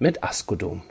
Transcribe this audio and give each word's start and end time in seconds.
mit 0.00 0.24
Askodom. 0.24 0.82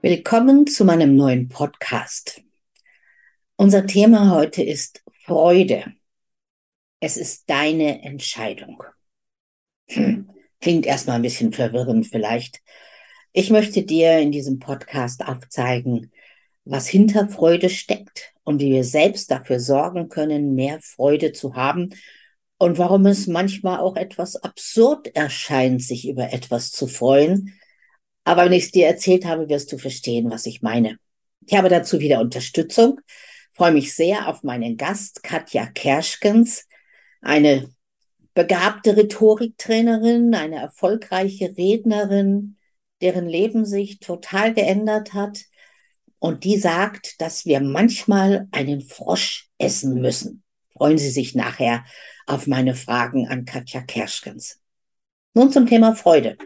Willkommen 0.00 0.66
zu 0.66 0.86
meinem 0.86 1.16
neuen 1.16 1.50
Podcast. 1.50 2.40
Unser 3.56 3.86
Thema 3.86 4.30
heute 4.30 4.62
ist 4.62 5.04
Freude. 5.24 5.92
Es 7.00 7.18
ist 7.18 7.50
deine 7.50 8.02
Entscheidung. 8.02 8.82
Klingt 10.60 10.86
erstmal 10.86 11.16
ein 11.16 11.22
bisschen 11.22 11.52
verwirrend 11.52 12.06
vielleicht. 12.06 12.62
Ich 13.32 13.50
möchte 13.50 13.82
dir 13.82 14.18
in 14.18 14.32
diesem 14.32 14.58
Podcast 14.60 15.26
aufzeigen, 15.26 16.10
was 16.68 16.86
hinter 16.86 17.28
Freude 17.28 17.70
steckt 17.70 18.34
und 18.44 18.60
wie 18.60 18.72
wir 18.72 18.84
selbst 18.84 19.30
dafür 19.30 19.58
sorgen 19.58 20.08
können, 20.10 20.54
mehr 20.54 20.78
Freude 20.82 21.32
zu 21.32 21.54
haben 21.56 21.94
und 22.58 22.76
warum 22.76 23.06
es 23.06 23.26
manchmal 23.26 23.80
auch 23.80 23.96
etwas 23.96 24.36
absurd 24.36 25.14
erscheint, 25.16 25.82
sich 25.82 26.06
über 26.06 26.32
etwas 26.32 26.70
zu 26.70 26.86
freuen. 26.86 27.54
Aber 28.24 28.44
wenn 28.44 28.52
ich 28.52 28.64
es 28.64 28.70
dir 28.70 28.86
erzählt 28.86 29.24
habe, 29.24 29.48
wirst 29.48 29.72
du 29.72 29.78
verstehen, 29.78 30.30
was 30.30 30.44
ich 30.44 30.60
meine. 30.60 30.98
Ich 31.46 31.56
habe 31.56 31.70
dazu 31.70 32.00
wieder 32.00 32.20
Unterstützung, 32.20 33.00
freue 33.52 33.72
mich 33.72 33.94
sehr 33.94 34.28
auf 34.28 34.42
meinen 34.42 34.76
Gast 34.76 35.22
Katja 35.22 35.66
Kerschkens, 35.66 36.66
eine 37.22 37.70
begabte 38.34 38.94
Rhetoriktrainerin, 38.94 40.34
eine 40.34 40.56
erfolgreiche 40.56 41.56
Rednerin, 41.56 42.58
deren 43.00 43.26
Leben 43.26 43.64
sich 43.64 44.00
total 44.00 44.52
geändert 44.52 45.14
hat, 45.14 45.38
und 46.18 46.44
die 46.44 46.58
sagt, 46.58 47.20
dass 47.20 47.46
wir 47.46 47.60
manchmal 47.60 48.48
einen 48.50 48.80
Frosch 48.80 49.48
essen 49.58 50.00
müssen. 50.00 50.42
Freuen 50.72 50.98
Sie 50.98 51.10
sich 51.10 51.34
nachher 51.34 51.84
auf 52.26 52.46
meine 52.46 52.74
Fragen 52.74 53.28
an 53.28 53.44
Katja 53.44 53.80
Kerschkens. 53.80 54.60
Nun 55.34 55.52
zum 55.52 55.66
Thema 55.66 55.94
Freude. 55.94 56.36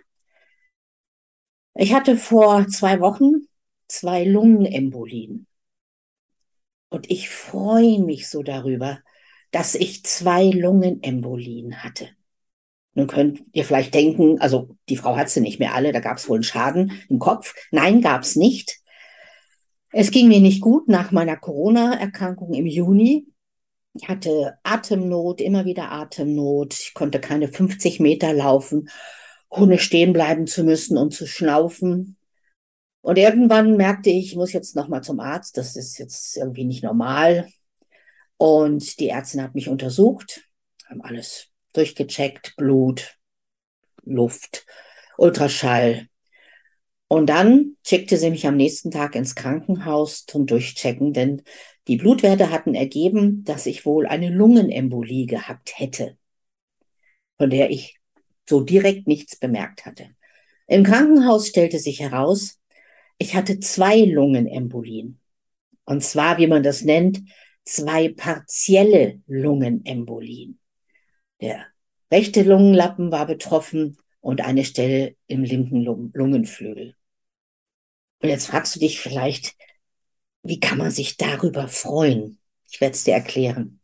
Ich 1.74 1.94
hatte 1.94 2.16
vor 2.16 2.68
zwei 2.68 3.00
Wochen 3.00 3.46
zwei 3.88 4.24
Lungenembolien. 4.24 5.46
Und 6.90 7.10
ich 7.10 7.30
freue 7.30 8.00
mich 8.00 8.28
so 8.28 8.42
darüber, 8.42 9.00
dass 9.50 9.74
ich 9.74 10.04
zwei 10.04 10.44
Lungenembolien 10.44 11.82
hatte. 11.82 12.10
Nun 12.94 13.06
könnt 13.06 13.42
ihr 13.52 13.64
vielleicht 13.64 13.94
denken, 13.94 14.38
also 14.40 14.76
die 14.90 14.98
Frau 14.98 15.16
hat 15.16 15.30
sie 15.30 15.40
nicht 15.40 15.58
mehr 15.58 15.74
alle, 15.74 15.92
da 15.92 16.00
gab 16.00 16.18
es 16.18 16.28
wohl 16.28 16.36
einen 16.36 16.44
Schaden 16.44 16.92
im 17.08 17.18
Kopf. 17.18 17.54
Nein, 17.70 18.02
gab 18.02 18.22
es 18.22 18.36
nicht. 18.36 18.81
Es 19.94 20.10
ging 20.10 20.28
mir 20.28 20.40
nicht 20.40 20.62
gut 20.62 20.88
nach 20.88 21.12
meiner 21.12 21.36
Corona-Erkrankung 21.36 22.54
im 22.54 22.64
Juni. 22.64 23.26
Ich 23.92 24.08
hatte 24.08 24.58
Atemnot, 24.62 25.42
immer 25.42 25.66
wieder 25.66 25.92
Atemnot. 25.92 26.72
Ich 26.72 26.94
konnte 26.94 27.20
keine 27.20 27.48
50 27.48 28.00
Meter 28.00 28.32
laufen, 28.32 28.88
ohne 29.50 29.78
stehen 29.78 30.14
bleiben 30.14 30.46
zu 30.46 30.64
müssen 30.64 30.96
und 30.96 31.12
zu 31.12 31.26
schnaufen. 31.26 32.16
Und 33.02 33.18
irgendwann 33.18 33.76
merkte 33.76 34.08
ich, 34.08 34.32
ich 34.32 34.36
muss 34.36 34.54
jetzt 34.54 34.76
nochmal 34.76 35.02
zum 35.02 35.20
Arzt. 35.20 35.58
Das 35.58 35.76
ist 35.76 35.98
jetzt 35.98 36.38
irgendwie 36.38 36.64
nicht 36.64 36.82
normal. 36.82 37.48
Und 38.38 38.98
die 38.98 39.10
Ärztin 39.10 39.42
hat 39.42 39.54
mich 39.54 39.68
untersucht, 39.68 40.48
haben 40.88 41.02
alles 41.02 41.48
durchgecheckt, 41.74 42.56
Blut, 42.56 43.18
Luft, 44.04 44.64
Ultraschall, 45.18 46.08
und 47.12 47.26
dann 47.26 47.76
schickte 47.86 48.16
sie 48.16 48.30
mich 48.30 48.46
am 48.46 48.56
nächsten 48.56 48.90
Tag 48.90 49.14
ins 49.16 49.34
Krankenhaus 49.34 50.24
zum 50.24 50.46
Durchchecken, 50.46 51.12
denn 51.12 51.42
die 51.86 51.98
Blutwerte 51.98 52.48
hatten 52.48 52.74
ergeben, 52.74 53.44
dass 53.44 53.66
ich 53.66 53.84
wohl 53.84 54.06
eine 54.06 54.30
Lungenembolie 54.30 55.26
gehabt 55.26 55.78
hätte, 55.78 56.16
von 57.36 57.50
der 57.50 57.68
ich 57.68 58.00
so 58.48 58.62
direkt 58.62 59.08
nichts 59.08 59.36
bemerkt 59.36 59.84
hatte. 59.84 60.06
Im 60.66 60.84
Krankenhaus 60.84 61.48
stellte 61.48 61.78
sich 61.78 62.00
heraus, 62.00 62.58
ich 63.18 63.34
hatte 63.34 63.60
zwei 63.60 63.98
Lungenembolien. 63.98 65.20
Und 65.84 66.02
zwar, 66.02 66.38
wie 66.38 66.46
man 66.46 66.62
das 66.62 66.80
nennt, 66.80 67.20
zwei 67.62 68.08
partielle 68.08 69.20
Lungenembolien. 69.26 70.58
Der 71.42 71.66
rechte 72.10 72.42
Lungenlappen 72.42 73.12
war 73.12 73.26
betroffen 73.26 73.98
und 74.22 74.40
eine 74.40 74.64
Stelle 74.64 75.14
im 75.26 75.44
linken 75.44 75.82
Lungenflügel. 75.82 76.94
Und 78.22 78.28
jetzt 78.28 78.46
fragst 78.46 78.76
du 78.76 78.80
dich 78.80 79.00
vielleicht, 79.00 79.56
wie 80.44 80.60
kann 80.60 80.78
man 80.78 80.92
sich 80.92 81.16
darüber 81.16 81.66
freuen? 81.66 82.38
Ich 82.70 82.80
werde 82.80 82.94
es 82.94 83.04
dir 83.04 83.14
erklären. 83.14 83.80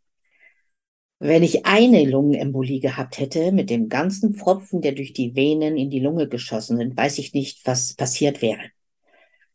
Wenn 1.18 1.42
ich 1.42 1.66
eine 1.66 2.04
Lungenembolie 2.04 2.78
gehabt 2.78 3.18
hätte, 3.18 3.50
mit 3.50 3.68
dem 3.70 3.88
ganzen 3.88 4.34
Pfropfen, 4.34 4.80
der 4.80 4.92
durch 4.92 5.12
die 5.12 5.34
Venen 5.34 5.76
in 5.76 5.90
die 5.90 5.98
Lunge 5.98 6.28
geschossen 6.28 6.76
sind, 6.76 6.96
weiß 6.96 7.18
ich 7.18 7.34
nicht, 7.34 7.66
was 7.66 7.94
passiert 7.94 8.40
wäre. 8.40 8.70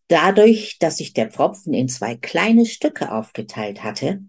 Dadurch, 0.10 0.78
dass 0.80 0.98
sich 0.98 1.14
der 1.14 1.32
Pfropfen 1.32 1.74
in 1.74 1.88
zwei 1.88 2.16
kleine 2.16 2.66
Stücke 2.66 3.14
aufgeteilt 3.14 3.84
hatte, 3.84 4.22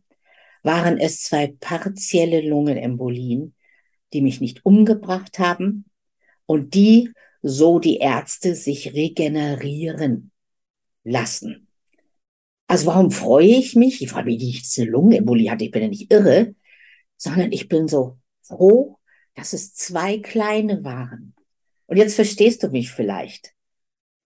waren 0.63 0.99
es 0.99 1.25
zwei 1.25 1.49
partielle 1.59 2.41
Lungenembolien, 2.41 3.57
die 4.13 4.21
mich 4.21 4.41
nicht 4.41 4.65
umgebracht 4.65 5.41
haben 5.41 5.87
und 6.47 6.75
die, 6.75 7.11
so 7.43 7.81
die 7.81 7.97
Ärzte, 7.97 8.55
sich 8.55 8.95
regenerieren 8.95 10.31
lassen. 11.05 11.69
Also 12.67 12.87
warum 12.87 13.11
freue 13.11 13.47
ich 13.47 13.77
mich? 13.77 14.03
Ich 14.03 14.11
freue 14.11 14.25
mich 14.25 14.43
nicht, 14.43 14.65
dass 14.65 14.79
eine 14.79 14.91
Lungenembolie 14.91 15.51
hatte, 15.51 15.65
ich 15.65 15.71
bin 15.71 15.83
ja 15.83 15.89
nicht 15.89 16.11
irre, 16.13 16.55
sondern 17.17 17.53
ich 17.53 17.69
bin 17.69 17.89
so 17.89 18.19
froh, 18.43 18.99
dass 19.35 19.53
es 19.53 19.75
zwei 19.75 20.19
kleine 20.19 20.83
waren. 20.85 21.35
Und 21.87 21.99
jetzt 21.99 22.15
verstehst 22.15 22.63
du 22.63 22.69
mich 22.69 22.91
vielleicht. 22.91 23.55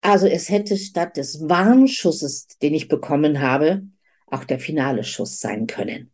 Also 0.01 0.27
es 0.27 0.49
hätte 0.49 0.77
statt 0.77 1.17
des 1.17 1.49
Warnschusses, 1.49 2.47
den 2.63 2.75
ich 2.75 2.89
bekommen 2.89 3.41
habe, 3.41 3.83
auch 4.27 4.45
der 4.45 4.61
finale 4.61 5.03
Schuss 5.03 5.41
sein 5.41 5.67
können. 5.67 6.13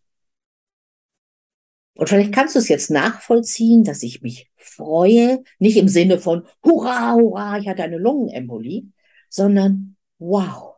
Und 1.97 2.09
vielleicht 2.09 2.33
kannst 2.33 2.55
du 2.55 2.59
es 2.59 2.69
jetzt 2.69 2.91
nachvollziehen, 2.91 3.85
dass 3.85 4.03
ich 4.03 4.23
mich 4.23 4.51
freue, 4.57 5.45
nicht 5.59 5.77
im 5.77 5.89
Sinne 5.89 6.19
von 6.19 6.45
Hurra, 6.65 7.15
hurra, 7.15 7.59
ich 7.59 7.69
hatte 7.69 7.85
eine 7.85 7.99
Lungenembolie, 7.99 8.87
sondern 9.29 9.94
wow, 10.19 10.77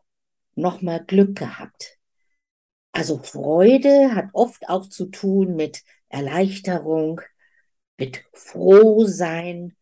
nochmal 0.54 1.04
Glück 1.04 1.36
gehabt. 1.36 1.98
Also 2.92 3.18
Freude 3.18 4.14
hat 4.14 4.30
oft 4.32 4.68
auch 4.68 4.88
zu 4.88 5.06
tun 5.06 5.54
mit 5.54 5.84
Erleichterung, 6.08 7.20
mit 7.98 8.24
Frohsein, 8.32 9.76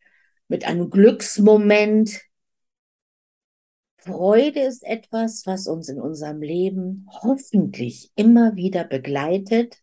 mit 0.49 0.67
einem 0.67 0.91
Glücksmoment. 0.91 2.23
Freude 3.99 4.61
ist 4.61 4.83
etwas, 4.83 5.47
was 5.47 5.67
uns 5.67 5.89
in 5.89 6.01
unserem 6.01 6.43
Leben 6.43 7.09
hoffentlich 7.23 8.11
immer 8.17 8.57
wieder 8.57 8.85
begleitet. 8.85 9.79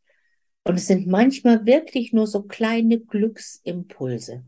Und 0.63 0.75
es 0.75 0.87
sind 0.87 1.07
manchmal 1.07 1.65
wirklich 1.65 2.13
nur 2.13 2.27
so 2.27 2.43
kleine 2.43 2.99
Glücksimpulse. 2.99 4.43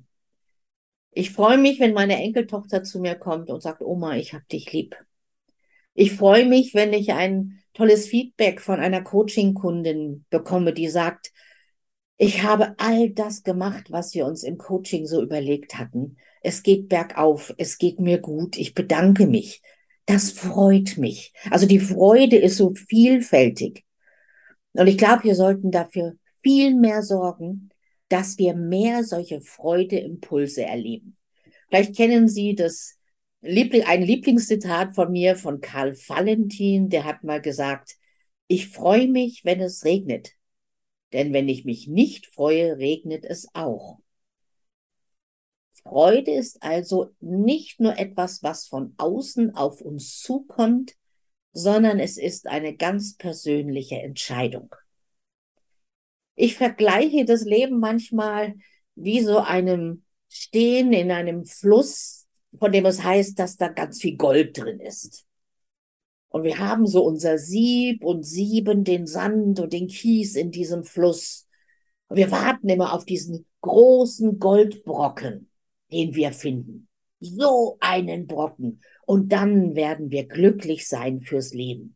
Ich 1.12 1.32
freue 1.32 1.58
mich, 1.58 1.80
wenn 1.80 1.94
meine 1.94 2.18
Enkeltochter 2.18 2.84
zu 2.84 3.00
mir 3.00 3.16
kommt 3.16 3.50
und 3.50 3.62
sagt, 3.62 3.82
Oma, 3.82 4.16
ich 4.18 4.34
hab 4.34 4.48
dich 4.50 4.72
lieb. 4.74 4.96
Ich 5.94 6.14
freue 6.14 6.46
mich, 6.46 6.74
wenn 6.74 6.94
ich 6.94 7.14
ein 7.14 7.60
tolles 7.74 8.08
Feedback 8.08 8.62
von 8.62 8.80
einer 8.80 9.02
Coaching-Kundin 9.02 10.26
bekomme, 10.30 10.74
die 10.74 10.88
sagt, 10.88 11.32
ich 12.18 12.44
habe 12.44 12.76
all 12.78 13.10
das 13.10 13.44
gemacht, 13.44 13.92
was 13.92 14.14
wir 14.14 14.26
uns 14.26 14.44
im 14.44 14.58
Coaching 14.58 15.06
so 15.06 15.22
überlegt 15.22 15.78
hatten. 15.78 16.18
Es 16.42 16.64
geht 16.64 16.90
bergauf, 16.90 17.54
es 17.58 17.78
geht 17.78 18.00
mir 18.00 18.20
gut, 18.20 18.58
ich 18.58 18.74
bedanke 18.74 19.28
mich. 19.28 19.62
Das 20.06 20.32
freut 20.32 20.98
mich. 20.98 21.34
Also 21.50 21.66
die 21.66 21.80
Freude 21.80 22.38
ist 22.38 22.58
so 22.58 22.74
vielfältig. 22.74 23.84
Und 24.74 24.88
ich 24.88 24.98
glaube, 24.98 25.24
wir 25.24 25.36
sollten 25.36 25.72
dafür 25.72 26.14
viel 26.42 26.76
mehr 26.76 27.02
sorgen, 27.02 27.70
dass 28.10 28.38
wir 28.38 28.54
mehr 28.56 29.04
solche 29.04 29.42
Freudeimpulse 29.42 30.64
erleben. 30.64 31.18
Vielleicht 31.68 31.96
kennen 31.96 32.28
Sie 32.28 32.54
das 32.54 32.98
Liebling, 33.44 33.84
ein 33.84 34.02
Lieblingszitat 34.02 34.96
von 34.96 35.12
mir, 35.12 35.36
von 35.36 35.60
Karl 35.60 35.96
Valentin, 35.96 36.90
der 36.90 37.04
hat 37.04 37.24
mal 37.24 37.42
gesagt, 37.42 37.98
Ich 38.48 38.70
freue 38.70 39.08
mich, 39.08 39.44
wenn 39.46 39.62
es 39.62 39.84
regnet, 39.84 40.32
denn 41.14 41.34
wenn 41.34 41.50
ich 41.50 41.66
mich 41.66 41.88
nicht 41.88 42.28
freue, 42.28 42.78
regnet 42.78 43.26
es 43.26 43.48
auch. 43.54 44.00
Freude 45.84 46.32
ist 46.32 46.64
also 46.64 47.14
nicht 47.20 47.80
nur 47.80 47.98
etwas, 47.98 48.44
was 48.44 48.68
von 48.68 48.94
außen 48.98 49.56
auf 49.56 49.82
uns 49.82 50.20
zukommt, 50.20 50.96
sondern 51.52 52.00
es 52.00 52.18
ist 52.18 52.48
eine 52.48 52.76
ganz 52.76 53.18
persönliche 53.18 54.02
Entscheidung. 54.02 54.74
Ich 56.36 56.56
vergleiche 56.56 57.26
das 57.26 57.44
Leben 57.44 57.80
manchmal 57.80 58.56
wie 58.96 59.22
so 59.22 59.40
einem 59.40 60.04
Stehen 60.30 60.94
in 60.94 61.12
einem 61.12 61.46
Fluss, 61.46 62.23
von 62.60 62.72
dem 62.72 62.86
es 62.86 63.04
heißt, 63.04 63.38
dass 63.40 63.58
da 63.58 63.68
ganz 63.68 64.02
viel 64.02 64.18
Gold 64.18 64.58
drin 64.58 64.80
ist. 64.80 65.26
Und 66.30 66.44
wir 66.44 66.58
haben 66.58 66.88
so 66.88 67.06
unser 67.06 67.38
Sieb 67.38 68.04
und 68.04 68.24
sieben 68.24 68.84
den 68.84 69.06
Sand 69.06 69.60
und 69.60 69.72
den 69.72 69.88
Kies 69.88 70.36
in 70.36 70.52
diesem 70.52 70.84
Fluss. 70.84 71.48
Und 72.08 72.18
wir 72.18 72.32
warten 72.32 72.70
immer 72.70 72.94
auf 72.94 73.06
diesen 73.06 73.46
großen 73.62 74.40
Goldbrocken, 74.40 75.50
den 75.92 76.16
wir 76.16 76.32
finden. 76.32 76.88
So 77.20 77.78
einen 77.80 78.28
Brocken. 78.28 78.82
Und 79.06 79.32
dann 79.32 79.76
werden 79.76 80.10
wir 80.10 80.28
glücklich 80.28 80.88
sein 80.88 81.22
fürs 81.22 81.54
Leben. 81.54 81.96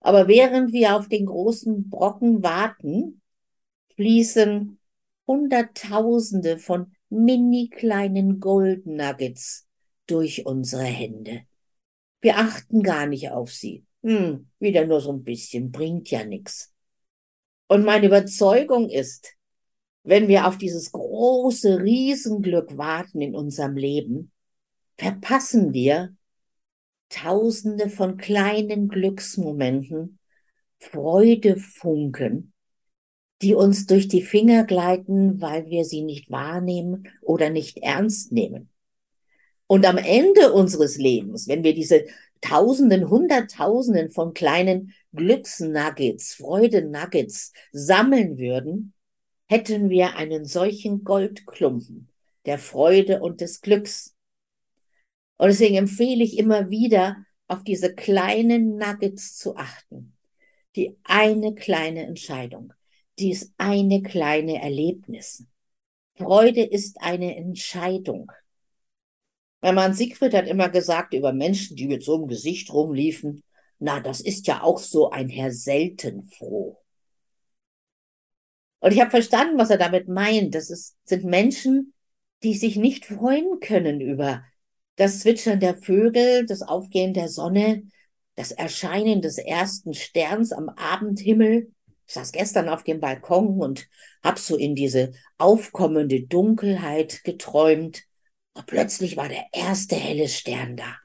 Aber 0.00 0.28
während 0.28 0.72
wir 0.72 0.96
auf 0.96 1.08
den 1.08 1.26
großen 1.26 1.90
Brocken 1.90 2.42
warten, 2.42 3.20
fließen 3.96 4.78
Hunderttausende 5.26 6.58
von 6.58 6.92
mini 7.08 7.68
kleinen 7.68 8.40
Goldnuggets 8.40 9.66
durch 10.06 10.46
unsere 10.46 10.84
Hände. 10.84 11.42
Wir 12.20 12.38
achten 12.38 12.82
gar 12.82 13.06
nicht 13.06 13.30
auf 13.30 13.52
sie. 13.52 13.84
Hm, 14.02 14.48
wieder 14.58 14.86
nur 14.86 15.00
so 15.00 15.12
ein 15.12 15.24
bisschen, 15.24 15.70
bringt 15.70 16.10
ja 16.10 16.24
nix. 16.24 16.72
Und 17.68 17.84
meine 17.84 18.06
Überzeugung 18.06 18.88
ist, 18.88 19.34
wenn 20.04 20.28
wir 20.28 20.46
auf 20.46 20.56
dieses 20.56 20.92
große 20.92 21.80
Riesenglück 21.82 22.76
warten 22.76 23.20
in 23.20 23.34
unserem 23.34 23.76
Leben, 23.76 24.30
verpassen 24.96 25.72
wir 25.72 26.14
Tausende 27.08 27.88
von 27.88 28.16
kleinen 28.16 28.88
Glücksmomenten, 28.88 30.18
Freudefunken, 30.80 32.52
die 33.42 33.54
uns 33.54 33.86
durch 33.86 34.08
die 34.08 34.22
Finger 34.22 34.64
gleiten, 34.64 35.40
weil 35.40 35.66
wir 35.66 35.84
sie 35.84 36.02
nicht 36.02 36.30
wahrnehmen 36.30 37.08
oder 37.20 37.50
nicht 37.50 37.78
ernst 37.78 38.32
nehmen. 38.32 38.70
Und 39.66 39.84
am 39.84 39.98
Ende 39.98 40.52
unseres 40.52 40.96
Lebens, 40.96 41.48
wenn 41.48 41.64
wir 41.64 41.74
diese 41.74 42.04
Tausenden, 42.40 43.10
Hunderttausenden 43.10 44.10
von 44.10 44.32
kleinen 44.32 44.92
Glücksnuggets, 45.14 46.34
Freudenuggets 46.34 47.52
sammeln 47.72 48.38
würden, 48.38 48.92
hätten 49.46 49.90
wir 49.90 50.16
einen 50.16 50.44
solchen 50.44 51.02
Goldklumpen 51.04 52.08
der 52.46 52.58
Freude 52.58 53.20
und 53.20 53.40
des 53.40 53.60
Glücks. 53.60 54.14
Und 55.36 55.48
deswegen 55.48 55.76
empfehle 55.76 56.24
ich 56.24 56.38
immer 56.38 56.70
wieder, 56.70 57.16
auf 57.48 57.62
diese 57.62 57.94
kleinen 57.94 58.76
Nuggets 58.76 59.36
zu 59.36 59.56
achten. 59.56 60.16
Die 60.74 60.96
eine 61.04 61.54
kleine 61.54 62.04
Entscheidung, 62.04 62.72
dies 63.18 63.52
eine 63.58 64.02
kleine 64.02 64.62
Erlebnis. 64.62 65.44
Freude 66.16 66.62
ist 66.62 67.00
eine 67.00 67.36
Entscheidung. 67.36 68.32
Mein 69.60 69.74
Mann 69.74 69.94
Siegfried 69.94 70.34
hat 70.34 70.46
immer 70.46 70.68
gesagt 70.68 71.14
über 71.14 71.32
Menschen, 71.32 71.76
die 71.76 71.88
mit 71.88 72.02
so 72.02 72.16
einem 72.16 72.28
Gesicht 72.28 72.72
rumliefen, 72.72 73.42
na, 73.78 74.00
das 74.00 74.20
ist 74.20 74.46
ja 74.46 74.62
auch 74.62 74.78
so 74.78 75.10
ein 75.10 75.28
Herr 75.28 75.52
selten 75.52 76.24
froh. 76.24 76.78
Und 78.78 78.92
ich 78.92 79.00
habe 79.00 79.10
verstanden, 79.10 79.58
was 79.58 79.70
er 79.70 79.78
damit 79.78 80.08
meint. 80.08 80.54
Das 80.54 80.70
ist, 80.70 80.96
sind 81.04 81.24
Menschen, 81.24 81.92
die 82.42 82.54
sich 82.54 82.76
nicht 82.76 83.06
freuen 83.06 83.60
können 83.60 84.00
über 84.00 84.44
das 84.96 85.20
Zwitschern 85.20 85.60
der 85.60 85.76
Vögel, 85.76 86.46
das 86.46 86.62
Aufgehen 86.62 87.12
der 87.12 87.28
Sonne, 87.28 87.82
das 88.34 88.52
Erscheinen 88.52 89.20
des 89.20 89.38
ersten 89.38 89.92
Sterns 89.92 90.52
am 90.52 90.68
Abendhimmel, 90.68 91.72
ich 92.06 92.14
saß 92.14 92.32
gestern 92.32 92.68
auf 92.68 92.84
dem 92.84 93.00
Balkon 93.00 93.60
und 93.60 93.88
hab 94.22 94.38
so 94.38 94.56
in 94.56 94.74
diese 94.74 95.12
aufkommende 95.38 96.22
Dunkelheit 96.22 97.24
geträumt. 97.24 98.04
Und 98.54 98.66
plötzlich 98.66 99.16
war 99.16 99.28
der 99.28 99.44
erste 99.52 99.96
helle 99.96 100.28
Stern 100.28 100.76
da. 100.76 100.96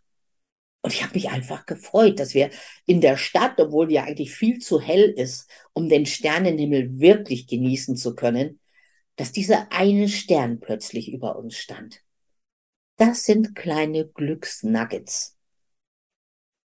Und 0.81 0.94
ich 0.94 1.03
habe 1.03 1.13
mich 1.13 1.30
einfach 1.30 1.65
gefreut, 1.65 2.19
dass 2.19 2.33
wir 2.33 2.50
in 2.86 3.01
der 3.01 3.18
Stadt, 3.18 3.59
obwohl 3.59 3.92
ja 3.92 4.03
eigentlich 4.03 4.31
viel 4.31 4.59
zu 4.59 4.80
hell 4.80 5.09
ist, 5.09 5.50
um 5.74 5.89
den 5.89 6.06
Sternenhimmel 6.06 7.00
wirklich 7.00 7.47
genießen 7.47 7.95
zu 7.95 8.15
können, 8.15 8.59
dass 9.15 9.31
dieser 9.31 9.71
eine 9.71 10.09
Stern 10.09 10.59
plötzlich 10.59 11.12
über 11.12 11.36
uns 11.36 11.56
stand. 11.56 12.01
Das 12.97 13.24
sind 13.24 13.56
kleine 13.56 14.07
Glücksnuggets. 14.07 15.38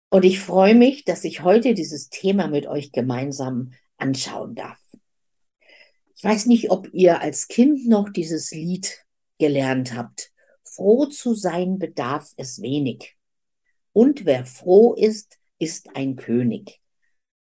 Und 0.09 0.25
ich 0.25 0.41
freue 0.41 0.75
mich, 0.75 1.05
dass 1.05 1.25
ich 1.25 1.43
heute 1.43 1.75
dieses 1.75 2.09
Thema 2.09 2.47
mit 2.47 2.67
euch 2.67 2.93
gemeinsam 2.93 3.73
anschauen 3.99 4.55
darf. 4.55 4.79
Ich 6.15 6.25
weiß 6.25 6.47
nicht, 6.47 6.71
ob 6.71 6.89
ihr 6.93 7.21
als 7.21 7.49
Kind 7.49 7.87
noch 7.87 8.09
dieses 8.09 8.51
Lied 8.51 9.05
gelernt 9.39 9.95
habt. 9.95 10.33
Froh 10.65 11.07
zu 11.07 11.35
sein 11.35 11.79
bedarf 11.79 12.33
es 12.37 12.61
wenig. 12.63 13.17
Und 13.93 14.25
wer 14.25 14.45
froh 14.45 14.95
ist, 14.95 15.39
ist 15.59 15.95
ein 15.95 16.17
König. 16.17 16.81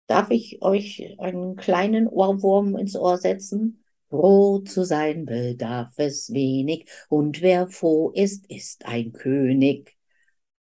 Darf 0.07 0.31
ich 0.31 0.61
euch 0.61 1.17
einen 1.19 1.57
kleinen 1.57 2.09
Ohrwurm 2.09 2.77
ins 2.77 2.97
Ohr 2.97 3.19
setzen? 3.19 3.85
Froh 4.11 4.59
zu 4.59 4.85
sein 4.85 5.25
bedarf 5.25 5.95
es 5.97 6.33
wenig, 6.33 6.89
und 7.09 7.41
wer 7.43 7.69
froh 7.69 8.11
ist, 8.11 8.49
ist 8.49 8.87
ein 8.87 9.13
König. 9.13 9.97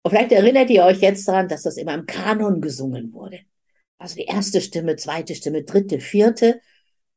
Und 0.01 0.11
vielleicht 0.11 0.31
erinnert 0.31 0.69
ihr 0.69 0.83
euch 0.85 1.01
jetzt 1.01 1.27
daran, 1.27 1.47
dass 1.47 1.63
das 1.63 1.77
immer 1.77 1.93
im 1.93 2.05
Kanon 2.05 2.61
gesungen 2.61 3.13
wurde. 3.13 3.41
Also 3.97 4.15
die 4.15 4.25
erste 4.25 4.61
Stimme, 4.61 4.95
zweite 4.95 5.35
Stimme, 5.35 5.63
dritte, 5.63 5.99
vierte. 5.99 6.61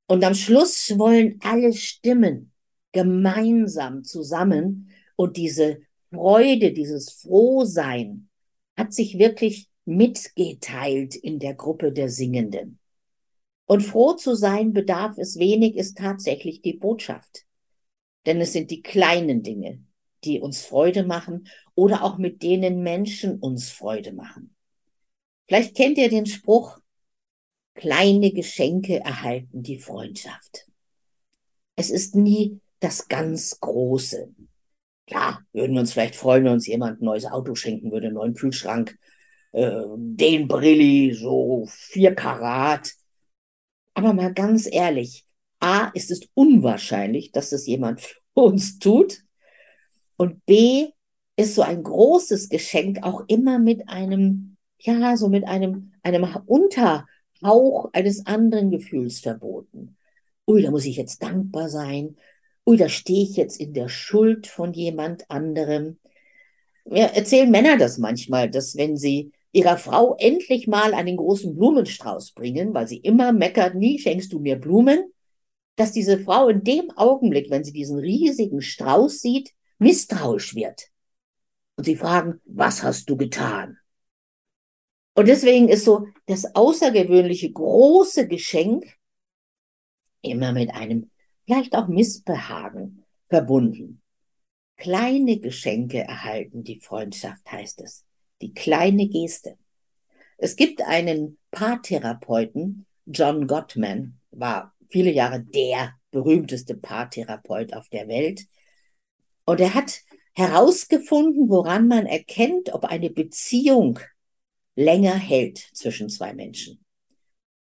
Und 0.06 0.24
am 0.24 0.34
Schluss 0.34 0.98
wollen 0.98 1.38
alle 1.42 1.72
Stimmen 1.72 2.52
gemeinsam 2.92 4.04
zusammen 4.04 4.90
und 5.16 5.36
diese 5.36 5.80
Freude, 6.10 6.72
dieses 6.72 7.10
Frohsein 7.10 8.28
hat 8.76 8.94
sich 8.94 9.18
wirklich 9.18 9.68
mitgeteilt 9.84 11.14
in 11.16 11.38
der 11.38 11.54
Gruppe 11.54 11.92
der 11.92 12.08
Singenden. 12.08 12.78
Und 13.66 13.82
froh 13.82 14.14
zu 14.14 14.34
sein 14.34 14.72
bedarf 14.72 15.18
es 15.18 15.38
wenig, 15.38 15.76
ist 15.76 15.98
tatsächlich 15.98 16.62
die 16.62 16.74
Botschaft. 16.74 17.44
Denn 18.24 18.40
es 18.40 18.52
sind 18.52 18.70
die 18.70 18.82
kleinen 18.82 19.42
Dinge, 19.42 19.82
die 20.24 20.40
uns 20.40 20.62
Freude 20.62 21.04
machen 21.04 21.48
oder 21.74 22.02
auch 22.02 22.18
mit 22.18 22.42
denen 22.42 22.82
Menschen 22.82 23.38
uns 23.38 23.68
Freude 23.70 24.12
machen. 24.12 24.54
Vielleicht 25.48 25.74
kennt 25.74 25.96
ihr 25.96 26.10
den 26.10 26.26
Spruch, 26.26 26.78
kleine 27.74 28.32
Geschenke 28.32 29.00
erhalten 29.00 29.62
die 29.62 29.78
Freundschaft. 29.78 30.66
Es 31.74 31.90
ist 31.90 32.14
nie 32.14 32.60
das 32.80 33.08
ganz 33.08 33.58
Große. 33.58 34.34
Klar, 35.06 35.42
würden 35.52 35.72
wir 35.72 35.80
uns 35.80 35.94
vielleicht 35.94 36.16
freuen, 36.16 36.44
wenn 36.44 36.52
uns 36.52 36.66
jemand 36.66 37.00
ein 37.00 37.06
neues 37.06 37.24
Auto 37.24 37.54
schenken 37.54 37.90
würde, 37.90 38.08
einen 38.08 38.16
neuen 38.16 38.34
Kühlschrank, 38.34 38.98
äh, 39.52 39.80
den 39.96 40.48
Brilli, 40.48 41.14
so 41.14 41.64
vier 41.66 42.14
Karat. 42.14 42.92
Aber 43.94 44.12
mal 44.12 44.34
ganz 44.34 44.68
ehrlich, 44.70 45.24
A, 45.60 45.88
ist 45.94 46.10
es 46.10 46.28
unwahrscheinlich, 46.34 47.32
dass 47.32 47.50
das 47.50 47.66
jemand 47.66 48.02
für 48.02 48.20
uns 48.34 48.78
tut. 48.78 49.22
Und 50.16 50.44
B, 50.44 50.88
ist 51.36 51.54
so 51.54 51.62
ein 51.62 51.84
großes 51.84 52.50
Geschenk 52.50 53.02
auch 53.02 53.22
immer 53.28 53.58
mit 53.60 53.88
einem 53.88 54.57
ja, 54.80 55.16
so 55.16 55.28
mit 55.28 55.44
einem, 55.46 55.92
einem 56.02 56.26
Unterhauch 56.46 57.90
eines 57.92 58.26
anderen 58.26 58.70
Gefühls 58.70 59.20
verboten. 59.20 59.96
Ui, 60.46 60.62
da 60.62 60.70
muss 60.70 60.86
ich 60.86 60.96
jetzt 60.96 61.22
dankbar 61.22 61.68
sein. 61.68 62.16
Ui, 62.66 62.76
da 62.76 62.88
stehe 62.88 63.22
ich 63.22 63.36
jetzt 63.36 63.60
in 63.60 63.74
der 63.74 63.88
Schuld 63.88 64.46
von 64.46 64.72
jemand 64.72 65.30
anderem. 65.30 65.98
Ja, 66.84 67.06
erzählen 67.06 67.50
Männer 67.50 67.76
das 67.76 67.98
manchmal, 67.98 68.50
dass 68.50 68.76
wenn 68.76 68.96
sie 68.96 69.32
ihrer 69.52 69.76
Frau 69.76 70.16
endlich 70.18 70.66
mal 70.66 70.94
einen 70.94 71.16
großen 71.16 71.54
Blumenstrauß 71.54 72.32
bringen, 72.32 72.74
weil 72.74 72.86
sie 72.86 72.98
immer 72.98 73.32
meckert, 73.32 73.74
nie 73.74 73.98
schenkst 73.98 74.32
du 74.32 74.38
mir 74.38 74.56
Blumen, 74.56 75.12
dass 75.76 75.92
diese 75.92 76.18
Frau 76.18 76.48
in 76.48 76.64
dem 76.64 76.90
Augenblick, 76.96 77.50
wenn 77.50 77.64
sie 77.64 77.72
diesen 77.72 77.98
riesigen 77.98 78.60
Strauß 78.60 79.20
sieht, 79.20 79.52
misstrauisch 79.78 80.54
wird. 80.54 80.88
Und 81.76 81.84
sie 81.84 81.96
fragen, 81.96 82.40
was 82.44 82.82
hast 82.82 83.08
du 83.08 83.16
getan? 83.16 83.77
Und 85.18 85.26
deswegen 85.26 85.68
ist 85.68 85.84
so 85.84 86.06
das 86.26 86.54
außergewöhnliche 86.54 87.50
große 87.50 88.28
Geschenk 88.28 88.86
immer 90.22 90.52
mit 90.52 90.70
einem 90.70 91.10
vielleicht 91.44 91.74
auch 91.74 91.88
Missbehagen 91.88 93.04
verbunden. 93.26 94.00
Kleine 94.76 95.40
Geschenke 95.40 96.02
erhalten 96.02 96.62
die 96.62 96.78
Freundschaft, 96.78 97.50
heißt 97.50 97.80
es. 97.80 98.04
Die 98.42 98.54
kleine 98.54 99.08
Geste. 99.08 99.58
Es 100.36 100.54
gibt 100.54 100.82
einen 100.82 101.36
Paartherapeuten, 101.50 102.86
John 103.04 103.48
Gottman, 103.48 104.20
war 104.30 104.72
viele 104.86 105.10
Jahre 105.10 105.40
der 105.40 105.94
berühmteste 106.12 106.76
Paartherapeut 106.76 107.72
auf 107.72 107.88
der 107.88 108.06
Welt. 108.06 108.46
Und 109.46 109.58
er 109.58 109.74
hat 109.74 109.98
herausgefunden, 110.34 111.48
woran 111.48 111.88
man 111.88 112.06
erkennt, 112.06 112.72
ob 112.72 112.84
eine 112.84 113.10
Beziehung 113.10 113.98
länger 114.78 115.16
hält 115.16 115.58
zwischen 115.72 116.08
zwei 116.08 116.32
Menschen. 116.34 116.84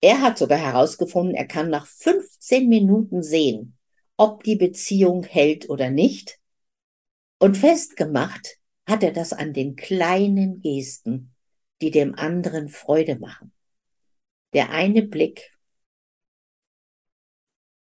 Er 0.01 0.21
hat 0.21 0.37
sogar 0.37 0.57
herausgefunden, 0.57 1.35
er 1.35 1.47
kann 1.47 1.69
nach 1.69 1.87
15 1.87 2.67
Minuten 2.67 3.23
sehen, 3.23 3.77
ob 4.17 4.43
die 4.43 4.57
Beziehung 4.57 5.23
hält 5.23 5.69
oder 5.69 5.89
nicht. 5.89 6.37
Und 7.39 7.57
festgemacht 7.57 8.57
hat 8.85 9.03
er 9.03 9.13
das 9.13 9.31
an 9.31 9.53
den 9.53 9.77
kleinen 9.77 10.59
Gesten, 10.59 11.33
die 11.81 11.91
dem 11.91 12.13
anderen 12.13 12.67
Freude 12.67 13.17
machen. 13.17 13.53
Der 14.51 14.71
eine 14.71 15.01
Blick, 15.01 15.57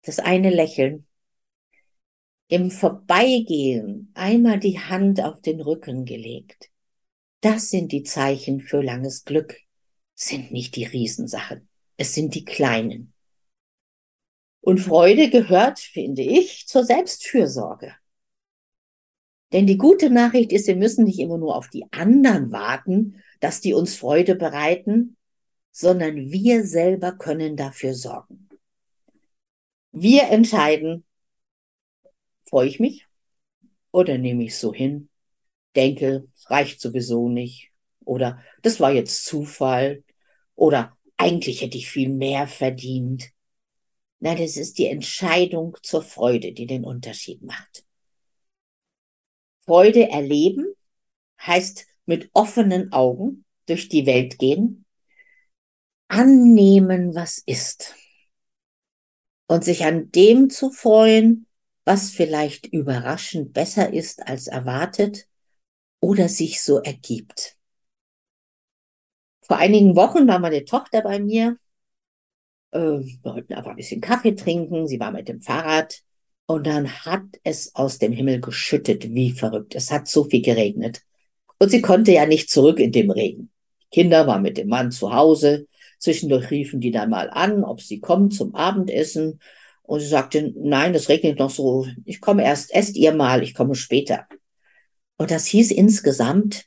das 0.03 0.21
eine 0.21 0.51
Lächeln, 0.51 1.05
im 2.47 2.71
Vorbeigehen 2.71 4.13
einmal 4.15 4.61
die 4.61 4.79
Hand 4.79 5.21
auf 5.21 5.41
den 5.41 5.61
Rücken 5.61 6.05
gelegt. 6.05 6.71
Das 7.41 7.71
sind 7.71 7.93
die 7.93 8.03
Zeichen 8.03 8.61
für 8.61 8.83
langes 8.83 9.25
Glück, 9.25 9.57
sind 10.15 10.51
nicht 10.53 10.77
die 10.77 10.85
Riesensachen, 10.85 11.69
es 11.97 12.15
sind 12.15 12.35
die 12.35 12.45
kleinen. 12.45 13.13
Und 14.61 14.81
Freude 14.81 15.31
gehört, 15.31 15.79
finde 15.79 16.23
ich, 16.23 16.67
zur 16.67 16.85
Selbstfürsorge. 16.85 17.95
Denn 19.53 19.67
die 19.67 19.79
gute 19.79 20.11
Nachricht 20.11 20.53
ist, 20.53 20.67
wir 20.67 20.77
müssen 20.77 21.05
nicht 21.05 21.21
immer 21.21 21.39
nur 21.39 21.55
auf 21.55 21.69
die 21.69 21.87
anderen 21.93 22.51
warten, 22.51 23.23
dass 23.41 23.61
die 23.61 23.75
uns 23.75 23.95
Freude 23.95 24.35
bereiten, 24.35 25.17
sondern 25.71 26.17
wir 26.33 26.67
selber 26.67 27.13
können 27.13 27.57
dafür 27.57 27.95
sorgen. 27.95 28.49
Wir 29.93 30.25
entscheiden, 30.31 31.05
freue 32.49 32.69
ich 32.69 32.81
mich 32.81 33.07
oder 33.93 34.19
nehme 34.19 34.45
ich 34.45 34.59
so 34.59 34.75
hin, 34.75 35.09
denke, 35.77 36.27
reicht 36.47 36.81
sowieso 36.81 37.29
nicht 37.29 37.71
oder 38.05 38.43
das 38.63 38.81
war 38.81 38.93
jetzt 38.93 39.25
Zufall 39.25 40.03
oder 40.55 40.97
eigentlich 41.17 41.63
hätte 41.63 41.77
ich 41.77 41.91
viel 41.91 42.09
mehr 42.09 42.47
verdient. 42.47 43.31
Nein, 44.21 44.39
es 44.39 44.57
ist 44.57 44.79
die 44.79 44.87
Entscheidung 44.87 45.77
zur 45.83 46.03
Freude, 46.03 46.53
die 46.53 46.67
den 46.67 46.85
Unterschied 46.85 47.43
macht. 47.43 47.85
Freude 49.65 50.09
erleben 50.09 50.67
heißt 51.41 51.87
mit 52.07 52.31
offenen 52.33 52.93
Augen 52.93 53.45
durch 53.67 53.89
die 53.89 54.07
Welt 54.07 54.39
gehen, 54.39 54.85
annehmen, 56.09 57.15
was 57.15 57.43
ist 57.45 57.95
und 59.49 59.65
sich 59.65 59.85
an 59.85 60.11
dem 60.13 60.51
zu 60.51 60.71
freuen, 60.71 61.47
was 61.85 62.11
vielleicht 62.11 62.67
überraschend 62.67 63.53
besser 63.53 63.93
ist 63.93 64.27
als 64.27 64.47
erwartet 64.47 65.29
oder 66.01 66.29
sich 66.29 66.63
so 66.63 66.79
ergibt. 66.79 67.57
Vor 69.41 69.59
einigen 69.59 69.95
Wochen 69.95 70.27
war 70.27 70.39
meine 70.39 70.65
Tochter 70.65 71.03
bei 71.03 71.21
mir. 71.21 71.57
Äh, 72.73 72.79
wir 72.79 73.19
wollten 73.23 73.55
einfach 73.55 73.71
ein 73.71 73.77
bisschen 73.77 74.01
Kaffee 74.01 74.35
trinken. 74.35 74.89
Sie 74.89 74.99
war 74.99 75.13
mit 75.13 75.29
dem 75.29 75.41
Fahrrad. 75.41 76.03
Und 76.47 76.67
dann 76.67 76.89
hat 77.05 77.25
es 77.43 77.75
aus 77.75 77.99
dem 77.99 78.13
Himmel 78.13 78.41
geschüttet, 78.41 79.13
wie 79.15 79.33
verrückt. 79.33 79.75
Es 79.75 79.91
hat 79.91 80.09
so 80.09 80.25
viel 80.25 80.43
geregnet. 80.43 81.03
Und 81.59 81.71
sie 81.71 81.81
konnte 81.81 82.13
ja 82.13 82.27
nicht 82.27 82.51
zurück 82.51 82.79
in 82.79 82.93
dem 82.93 83.11
Regen. 83.11 83.51
Die 83.83 84.01
Kinder 84.01 84.27
waren 84.27 84.43
mit 84.43 84.59
dem 84.59 84.69
Mann 84.69 84.93
zu 84.93 85.13
Hause. 85.13 85.67
Zwischendurch 85.99 86.51
riefen 86.51 86.81
die 86.81 86.91
dann 86.91 87.11
mal 87.11 87.31
an, 87.31 87.65
ob 87.65 87.81
sie 87.81 88.01
kommen 88.01 88.31
zum 88.31 88.55
Abendessen. 88.55 89.41
Und 89.83 90.01
sie 90.01 90.07
sagte, 90.07 90.53
nein, 90.57 90.95
es 90.95 91.09
regnet 91.09 91.39
noch 91.39 91.51
so. 91.51 91.87
Ich 92.05 92.21
komme 92.21 92.45
erst, 92.45 92.75
esst 92.75 92.97
ihr 92.97 93.15
mal, 93.15 93.43
ich 93.43 93.55
komme 93.55 93.75
später. 93.75 94.27
Und 95.17 95.31
das 95.31 95.47
hieß 95.47 95.71
insgesamt, 95.71 96.67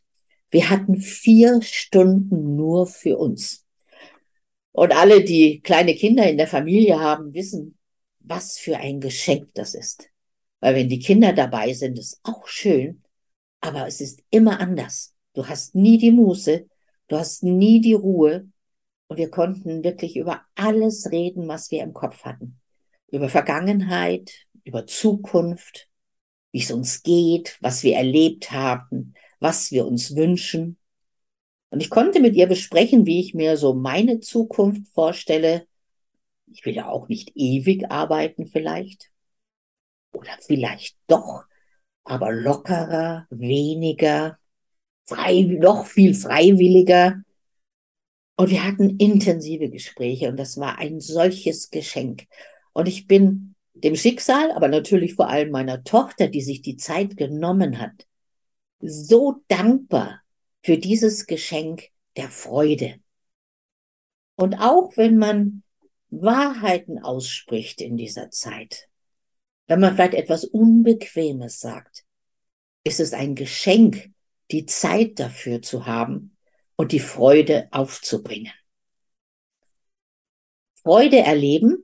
wir 0.50 0.70
hatten 0.70 0.98
vier 1.00 1.62
Stunden 1.62 2.56
nur 2.56 2.88
für 2.88 3.18
uns. 3.18 3.66
Und 4.72 4.96
alle, 4.96 5.24
die 5.24 5.62
kleine 5.62 5.94
Kinder 5.96 6.28
in 6.30 6.38
der 6.38 6.48
Familie 6.48 7.00
haben, 7.00 7.34
wissen, 7.34 7.78
was 8.20 8.58
für 8.58 8.78
ein 8.78 9.00
Geschenk 9.00 9.50
das 9.54 9.76
ist. 9.76 10.10
Weil 10.60 10.76
wenn 10.76 10.90
die 10.90 11.00
Kinder 11.00 11.34
dabei 11.34 11.74
sind, 11.74 11.98
ist 12.00 12.20
auch 12.24 12.48
schön, 12.48 13.04
aber 13.62 13.88
es 13.88 14.02
ist 14.02 14.22
immer 14.30 14.60
anders. 14.60 15.14
Du 15.34 15.48
hast 15.48 15.76
nie 15.76 15.98
die 15.98 16.12
Muße, 16.12 16.68
du 17.08 17.18
hast 17.18 17.44
nie 17.44 17.82
die 17.82 17.94
Ruhe. 17.94 18.48
Und 19.08 19.18
wir 19.18 19.30
konnten 19.30 19.84
wirklich 19.84 20.16
über 20.18 20.46
alles 20.56 21.12
reden, 21.12 21.48
was 21.48 21.72
wir 21.72 21.82
im 21.82 21.94
Kopf 21.94 22.26
hatten. 22.26 22.60
Über 23.12 23.28
Vergangenheit, 23.28 24.32
über 24.64 24.86
Zukunft, 24.86 25.89
wie 26.52 26.62
es 26.62 26.72
uns 26.72 27.04
geht, 27.04 27.58
was 27.62 27.84
wir 27.84 27.96
erlebt 27.96 28.52
haben, 28.52 29.14
was 29.40 29.72
wir 29.72 29.86
uns 29.86 30.16
wünschen. 30.16 30.78
Und 31.70 31.82
ich 31.82 31.90
konnte 31.90 32.20
mit 32.20 32.36
ihr 32.36 32.48
besprechen, 32.48 33.06
wie 33.06 33.20
ich 33.20 33.34
mir 33.34 33.58
so 33.58 33.74
meine 33.74 34.20
Zukunft 34.20 34.92
vorstelle. 34.94 35.68
Ich 36.52 36.66
will 36.66 36.76
ja 36.76 36.90
auch 36.90 37.08
nicht 37.08 37.32
ewig 37.36 37.92
arbeiten 37.92 38.48
vielleicht. 38.48 39.12
Oder 40.12 40.32
vielleicht 40.42 40.98
doch 41.08 41.44
aber 42.04 42.32
lockerer, 42.32 43.28
weniger, 43.30 44.40
frei, 45.06 45.42
noch 45.42 45.86
viel 45.86 46.16
freiwilliger. 46.16 47.22
Und 48.36 48.50
wir 48.50 48.66
hatten 48.66 48.98
intensive 48.98 49.70
Gespräche 49.70 50.30
und 50.30 50.38
das 50.38 50.58
war 50.58 50.80
ein 50.80 51.00
solches 51.02 51.70
Geschenk. 51.70 52.26
Und 52.74 52.88
ich 52.88 53.06
bin 53.06 53.56
dem 53.84 53.96
Schicksal, 53.96 54.52
aber 54.52 54.68
natürlich 54.68 55.16
vor 55.16 55.30
allem 55.30 55.52
meiner 55.52 55.84
Tochter, 55.84 56.28
die 56.28 56.42
sich 56.42 56.62
die 56.62 56.78
Zeit 56.78 57.18
genommen 57.18 57.80
hat, 57.80 58.08
so 58.80 59.44
dankbar 59.48 60.22
für 60.64 60.78
dieses 60.78 61.26
Geschenk 61.26 61.90
der 62.18 62.30
Freude. 62.30 63.00
Und 64.36 64.56
auch 64.56 64.96
wenn 64.96 65.18
man 65.18 65.64
Wahrheiten 66.10 67.00
ausspricht 67.00 67.82
in 67.82 67.98
dieser 67.98 68.32
Zeit, 68.32 68.88
wenn 69.68 69.80
man 69.80 69.94
vielleicht 69.94 70.16
etwas 70.16 70.46
Unbequemes 70.46 71.60
sagt, 71.60 72.06
ist 72.84 73.00
es 73.00 73.14
ein 73.14 73.36
Geschenk, 73.36 74.10
die 74.52 74.66
Zeit 74.66 75.20
dafür 75.20 75.62
zu 75.62 75.86
haben 75.86 76.36
und 76.76 76.92
die 76.92 77.00
Freude 77.00 77.68
aufzubringen. 77.72 78.54
Freude 80.82 81.20
erleben, 81.20 81.84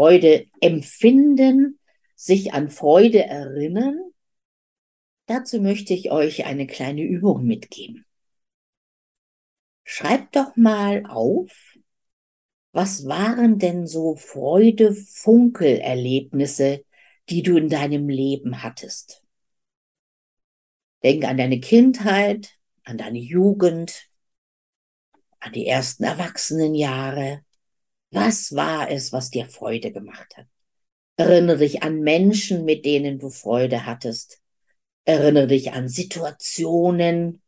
Freude 0.00 0.46
empfinden, 0.62 1.78
sich 2.14 2.54
an 2.54 2.70
Freude 2.70 3.22
erinnern. 3.22 4.00
Dazu 5.26 5.60
möchte 5.60 5.92
ich 5.92 6.10
euch 6.10 6.46
eine 6.46 6.66
kleine 6.66 7.02
Übung 7.02 7.44
mitgeben. 7.44 8.06
Schreibt 9.84 10.36
doch 10.36 10.56
mal 10.56 11.04
auf, 11.04 11.76
was 12.72 13.06
waren 13.08 13.58
denn 13.58 13.86
so 13.86 14.16
Freude-Funkel-Erlebnisse, 14.16 16.82
die 17.28 17.42
du 17.42 17.58
in 17.58 17.68
deinem 17.68 18.08
Leben 18.08 18.62
hattest? 18.62 19.22
Denk 21.02 21.26
an 21.26 21.36
deine 21.36 21.60
Kindheit, 21.60 22.58
an 22.84 22.96
deine 22.96 23.18
Jugend, 23.18 24.08
an 25.40 25.52
die 25.52 25.66
ersten 25.66 26.04
Erwachsenenjahre. 26.04 27.44
Was 28.10 28.54
war 28.54 28.90
es, 28.90 29.12
was 29.12 29.30
dir 29.30 29.46
Freude 29.46 29.92
gemacht 29.92 30.36
hat? 30.36 30.46
Erinnere 31.16 31.58
dich 31.58 31.82
an 31.82 32.00
Menschen, 32.00 32.64
mit 32.64 32.84
denen 32.84 33.18
du 33.18 33.30
Freude 33.30 33.86
hattest. 33.86 34.40
Erinnere 35.04 35.48
dich 35.48 35.72
an 35.72 35.88
Situationen, 35.88 37.42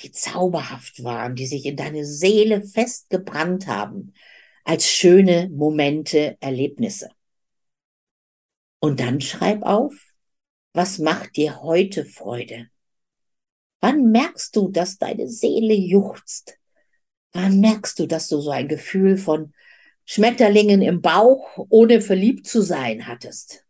die 0.00 0.12
zauberhaft 0.12 1.04
waren, 1.04 1.34
die 1.34 1.46
sich 1.46 1.66
in 1.66 1.76
deine 1.76 2.04
Seele 2.04 2.62
festgebrannt 2.62 3.66
haben, 3.66 4.14
als 4.64 4.88
schöne 4.88 5.48
Momente, 5.50 6.36
Erlebnisse. 6.40 7.10
Und 8.80 9.00
dann 9.00 9.20
schreib 9.20 9.62
auf, 9.62 9.94
was 10.72 10.98
macht 10.98 11.36
dir 11.36 11.62
heute 11.62 12.04
Freude? 12.04 12.68
Wann 13.80 14.10
merkst 14.10 14.56
du, 14.56 14.70
dass 14.70 14.98
deine 14.98 15.28
Seele 15.28 15.74
juchzt? 15.74 16.58
Wann 17.32 17.60
merkst 17.60 17.98
du, 17.98 18.06
dass 18.06 18.28
du 18.28 18.40
so 18.40 18.50
ein 18.50 18.68
Gefühl 18.68 19.16
von 19.16 19.52
Schmetterlingen 20.04 20.82
im 20.82 21.00
Bauch, 21.00 21.66
ohne 21.70 22.00
verliebt 22.00 22.46
zu 22.46 22.60
sein 22.60 23.06
hattest? 23.06 23.64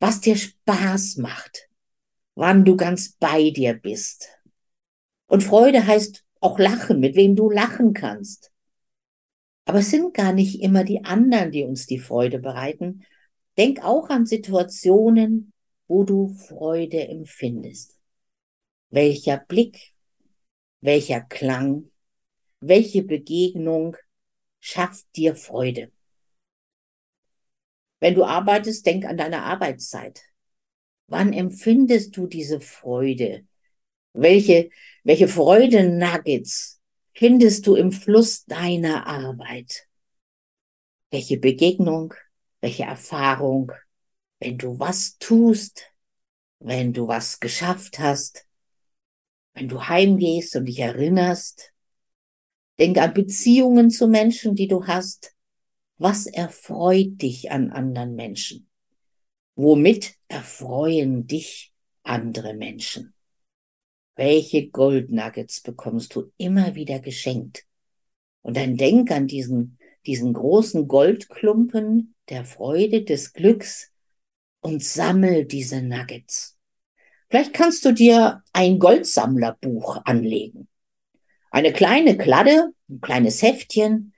Was 0.00 0.20
dir 0.20 0.36
Spaß 0.36 1.16
macht? 1.16 1.68
Wann 2.34 2.64
du 2.64 2.76
ganz 2.76 3.12
bei 3.12 3.50
dir 3.50 3.74
bist? 3.74 4.28
Und 5.26 5.42
Freude 5.42 5.86
heißt 5.86 6.24
auch 6.40 6.58
lachen, 6.58 7.00
mit 7.00 7.16
wem 7.16 7.36
du 7.36 7.48
lachen 7.48 7.94
kannst. 7.94 8.52
Aber 9.64 9.78
es 9.78 9.90
sind 9.90 10.12
gar 10.12 10.32
nicht 10.32 10.60
immer 10.60 10.84
die 10.84 11.04
anderen, 11.04 11.50
die 11.50 11.64
uns 11.64 11.86
die 11.86 11.98
Freude 11.98 12.38
bereiten. 12.38 13.04
Denk 13.56 13.82
auch 13.82 14.10
an 14.10 14.26
Situationen, 14.26 15.52
wo 15.88 16.04
du 16.04 16.28
Freude 16.28 17.08
empfindest. 17.08 17.98
Welcher 18.90 19.38
Blick, 19.38 19.94
welcher 20.82 21.22
Klang, 21.22 21.90
welche 22.60 23.02
Begegnung 23.02 23.96
schafft 24.64 25.04
dir 25.14 25.36
Freude. 25.36 25.92
Wenn 28.00 28.14
du 28.14 28.24
arbeitest, 28.24 28.86
denk 28.86 29.04
an 29.04 29.18
deine 29.18 29.42
Arbeitszeit. 29.42 30.22
Wann 31.06 31.34
empfindest 31.34 32.16
du 32.16 32.26
diese 32.26 32.60
Freude? 32.60 33.46
Welche, 34.14 34.70
welche 35.02 35.28
Freude-Nuggets 35.28 36.80
findest 37.12 37.66
du 37.66 37.74
im 37.74 37.92
Fluss 37.92 38.46
deiner 38.46 39.06
Arbeit? 39.06 39.86
Welche 41.10 41.36
Begegnung, 41.36 42.14
welche 42.62 42.84
Erfahrung, 42.84 43.70
wenn 44.40 44.56
du 44.56 44.78
was 44.78 45.18
tust, 45.18 45.92
wenn 46.58 46.94
du 46.94 47.06
was 47.06 47.38
geschafft 47.38 47.98
hast, 47.98 48.46
wenn 49.52 49.68
du 49.68 49.86
heimgehst 49.86 50.56
und 50.56 50.64
dich 50.64 50.78
erinnerst, 50.78 51.73
denk 52.78 52.98
an 52.98 53.14
Beziehungen 53.14 53.90
zu 53.90 54.08
Menschen, 54.08 54.54
die 54.54 54.68
du 54.68 54.86
hast. 54.86 55.34
Was 55.96 56.26
erfreut 56.26 57.22
dich 57.22 57.50
an 57.50 57.70
anderen 57.70 58.14
Menschen? 58.14 58.68
Womit 59.54 60.14
erfreuen 60.28 61.26
dich 61.26 61.72
andere 62.02 62.54
Menschen? 62.54 63.14
Welche 64.16 64.68
Goldnuggets 64.68 65.60
bekommst 65.60 66.14
du 66.14 66.32
immer 66.36 66.74
wieder 66.74 67.00
geschenkt? 67.00 67.64
Und 68.42 68.56
dann 68.56 68.76
denk 68.76 69.10
an 69.10 69.26
diesen, 69.26 69.78
diesen 70.06 70.32
großen 70.32 70.86
Goldklumpen 70.86 72.14
der 72.28 72.44
Freude, 72.44 73.04
des 73.04 73.32
Glücks 73.32 73.92
und 74.60 74.82
sammel 74.82 75.44
diese 75.44 75.82
Nuggets. 75.82 76.58
Vielleicht 77.28 77.52
kannst 77.52 77.84
du 77.84 77.92
dir 77.92 78.42
ein 78.52 78.78
Goldsammlerbuch 78.78 80.02
anlegen. 80.04 80.68
Eine 81.54 81.72
kleine 81.72 82.16
Kladde, 82.16 82.72
ein 82.90 83.00
kleines 83.00 83.40
Heftchen, 83.40 84.12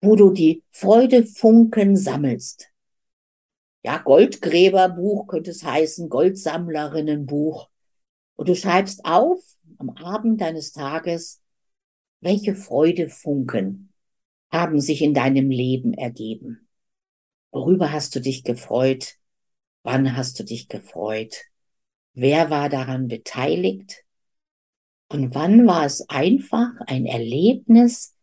wo 0.00 0.16
du 0.16 0.30
die 0.30 0.62
Freudefunken 0.70 1.98
sammelst. 1.98 2.70
Ja, 3.82 3.98
Goldgräberbuch 3.98 5.26
könnte 5.26 5.50
es 5.50 5.62
heißen, 5.62 6.08
Goldsammlerinnenbuch. 6.08 7.68
Und 8.36 8.48
du 8.48 8.54
schreibst 8.54 9.04
auf 9.04 9.38
am 9.76 9.90
Abend 9.90 10.40
deines 10.40 10.72
Tages, 10.72 11.42
welche 12.20 12.54
Freudefunken 12.54 13.92
haben 14.50 14.80
sich 14.80 15.02
in 15.02 15.12
deinem 15.12 15.50
Leben 15.50 15.92
ergeben? 15.92 16.70
Worüber 17.50 17.92
hast 17.92 18.14
du 18.14 18.20
dich 18.20 18.44
gefreut? 18.44 19.16
Wann 19.82 20.16
hast 20.16 20.38
du 20.40 20.42
dich 20.42 20.68
gefreut? 20.68 21.36
Wer 22.14 22.48
war 22.48 22.70
daran 22.70 23.08
beteiligt? 23.08 24.06
Und 25.08 25.34
wann 25.34 25.66
war 25.66 25.86
es 25.86 26.08
einfach 26.08 26.72
ein 26.86 27.06
Erlebnis, 27.06 28.14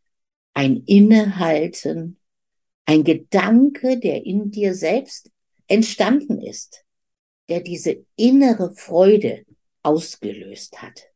ein 0.54 0.84
Innehalten, 0.86 2.20
ein 2.86 3.04
Gedanke, 3.04 4.00
der 4.00 4.26
in 4.26 4.52
dir 4.52 4.76
selbst 4.76 5.32
entstanden 5.68 6.40
ist, 6.40 6.86
der 7.50 7.62
diese 7.62 8.06
innere 8.16 8.74
Freude 8.76 9.46
ausgelöst 9.82 10.82
hat. 10.82 11.10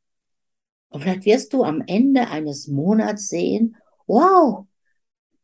Und 0.90 1.02
vielleicht 1.02 1.26
wirst 1.26 1.54
du 1.54 1.64
am 1.64 1.84
Ende 1.86 2.28
eines 2.30 2.68
Monats 2.68 3.28
sehen, 3.28 3.78
wow, 4.08 4.66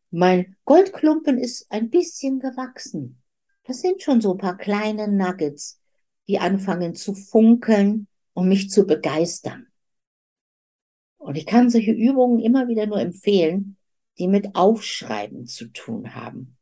mein 0.09 0.55
Goldklumpen 0.65 1.37
ist 1.37 1.71
ein 1.71 1.91
bisschen 1.91 2.39
gewachsen. 2.39 3.21
Das 3.63 3.81
sind 3.81 4.01
schon 4.01 4.21
so 4.21 4.31
ein 4.31 4.37
paar 4.39 4.57
kleine 4.57 5.07
Nuggets, 5.07 5.79
die 6.27 6.39
anfangen 6.39 6.95
zu 6.95 7.13
funkeln 7.13 8.07
und 8.33 8.47
mich 8.47 8.71
zu 8.71 8.87
begeistern. 8.87 9.67
Und 11.25 11.37
ich 11.37 11.47
kann 11.47 11.71
solche 11.71 11.91
Übungen 11.91 12.39
immer 12.39 12.67
wieder 12.67 12.85
nur 12.85 12.99
empfehlen, 12.99 13.77
die 14.19 14.27
mit 14.27 14.53
Aufschreiben 14.53 15.47
zu 15.47 15.65
tun 15.73 16.13
haben. 16.13 16.55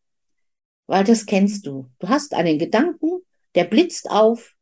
Weil 0.88 1.04
das 1.04 1.26
kennst 1.26 1.68
du. 1.68 1.90
Du 2.00 2.08
hast 2.08 2.34
einen 2.34 2.60
Gedanken, 2.60 3.10
der 3.56 3.66
blitzt 3.66 4.10
auf 4.10 4.56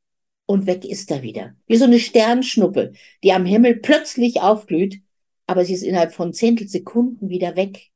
und 0.47 0.65
weg 0.65 0.85
ist 0.85 1.11
er 1.11 1.21
wieder. 1.21 1.53
Wie 1.67 1.75
so 1.75 1.85
eine 1.85 1.99
Sternschnuppe, 1.99 2.93
die 3.23 3.31
am 3.31 3.45
Himmel 3.45 3.75
plötzlich 3.75 4.41
aufglüht, 4.41 5.01
aber 5.45 5.65
sie 5.65 5.75
ist 5.75 5.83
innerhalb 5.83 6.15
von 6.15 6.33
Zehntelsekunden 6.33 7.29
wieder 7.29 7.55
weg. 7.55 7.91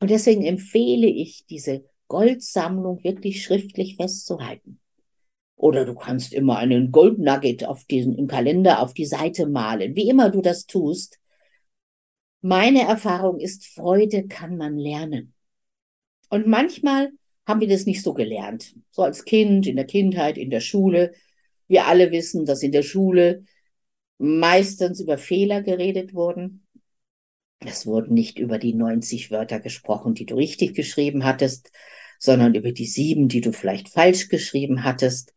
Und 0.00 0.08
deswegen 0.08 0.44
empfehle 0.44 1.08
ich, 1.08 1.44
diese 1.44 1.84
Goldsammlung 2.08 3.04
wirklich 3.04 3.42
schriftlich 3.42 3.96
festzuhalten. 3.96 4.80
Oder 5.56 5.84
du 5.84 5.94
kannst 5.94 6.32
immer 6.32 6.56
einen 6.56 6.90
Goldnugget 6.90 7.66
auf 7.66 7.84
diesen, 7.84 8.16
im 8.16 8.28
Kalender 8.28 8.80
auf 8.80 8.94
die 8.94 9.04
Seite 9.04 9.46
malen, 9.46 9.94
wie 9.94 10.08
immer 10.08 10.30
du 10.30 10.40
das 10.40 10.64
tust. 10.64 11.18
Meine 12.46 12.82
Erfahrung 12.82 13.40
ist, 13.40 13.64
Freude 13.64 14.28
kann 14.28 14.58
man 14.58 14.76
lernen. 14.76 15.32
Und 16.28 16.46
manchmal 16.46 17.10
haben 17.46 17.62
wir 17.62 17.68
das 17.68 17.86
nicht 17.86 18.02
so 18.02 18.12
gelernt. 18.12 18.74
So 18.90 19.02
als 19.02 19.24
Kind, 19.24 19.66
in 19.66 19.76
der 19.76 19.86
Kindheit, 19.86 20.36
in 20.36 20.50
der 20.50 20.60
Schule. 20.60 21.14
Wir 21.68 21.86
alle 21.86 22.10
wissen, 22.10 22.44
dass 22.44 22.62
in 22.62 22.70
der 22.70 22.82
Schule 22.82 23.46
meistens 24.18 25.00
über 25.00 25.16
Fehler 25.16 25.62
geredet 25.62 26.12
wurden. 26.12 26.66
Es 27.60 27.86
wurden 27.86 28.12
nicht 28.12 28.38
über 28.38 28.58
die 28.58 28.74
90 28.74 29.30
Wörter 29.30 29.58
gesprochen, 29.58 30.12
die 30.12 30.26
du 30.26 30.34
richtig 30.34 30.74
geschrieben 30.74 31.24
hattest, 31.24 31.72
sondern 32.18 32.54
über 32.54 32.72
die 32.72 32.84
sieben, 32.84 33.28
die 33.28 33.40
du 33.40 33.54
vielleicht 33.54 33.88
falsch 33.88 34.28
geschrieben 34.28 34.84
hattest. 34.84 35.32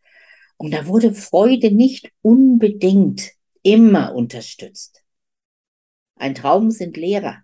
Und 0.58 0.74
da 0.74 0.88
wurde 0.88 1.14
Freude 1.14 1.72
nicht 1.72 2.12
unbedingt 2.22 3.32
immer 3.64 4.14
unterstützt. 4.14 5.06
Ein 6.18 6.36
Traum 6.36 6.72
sind 6.72 6.98
Lehrer, 6.98 7.44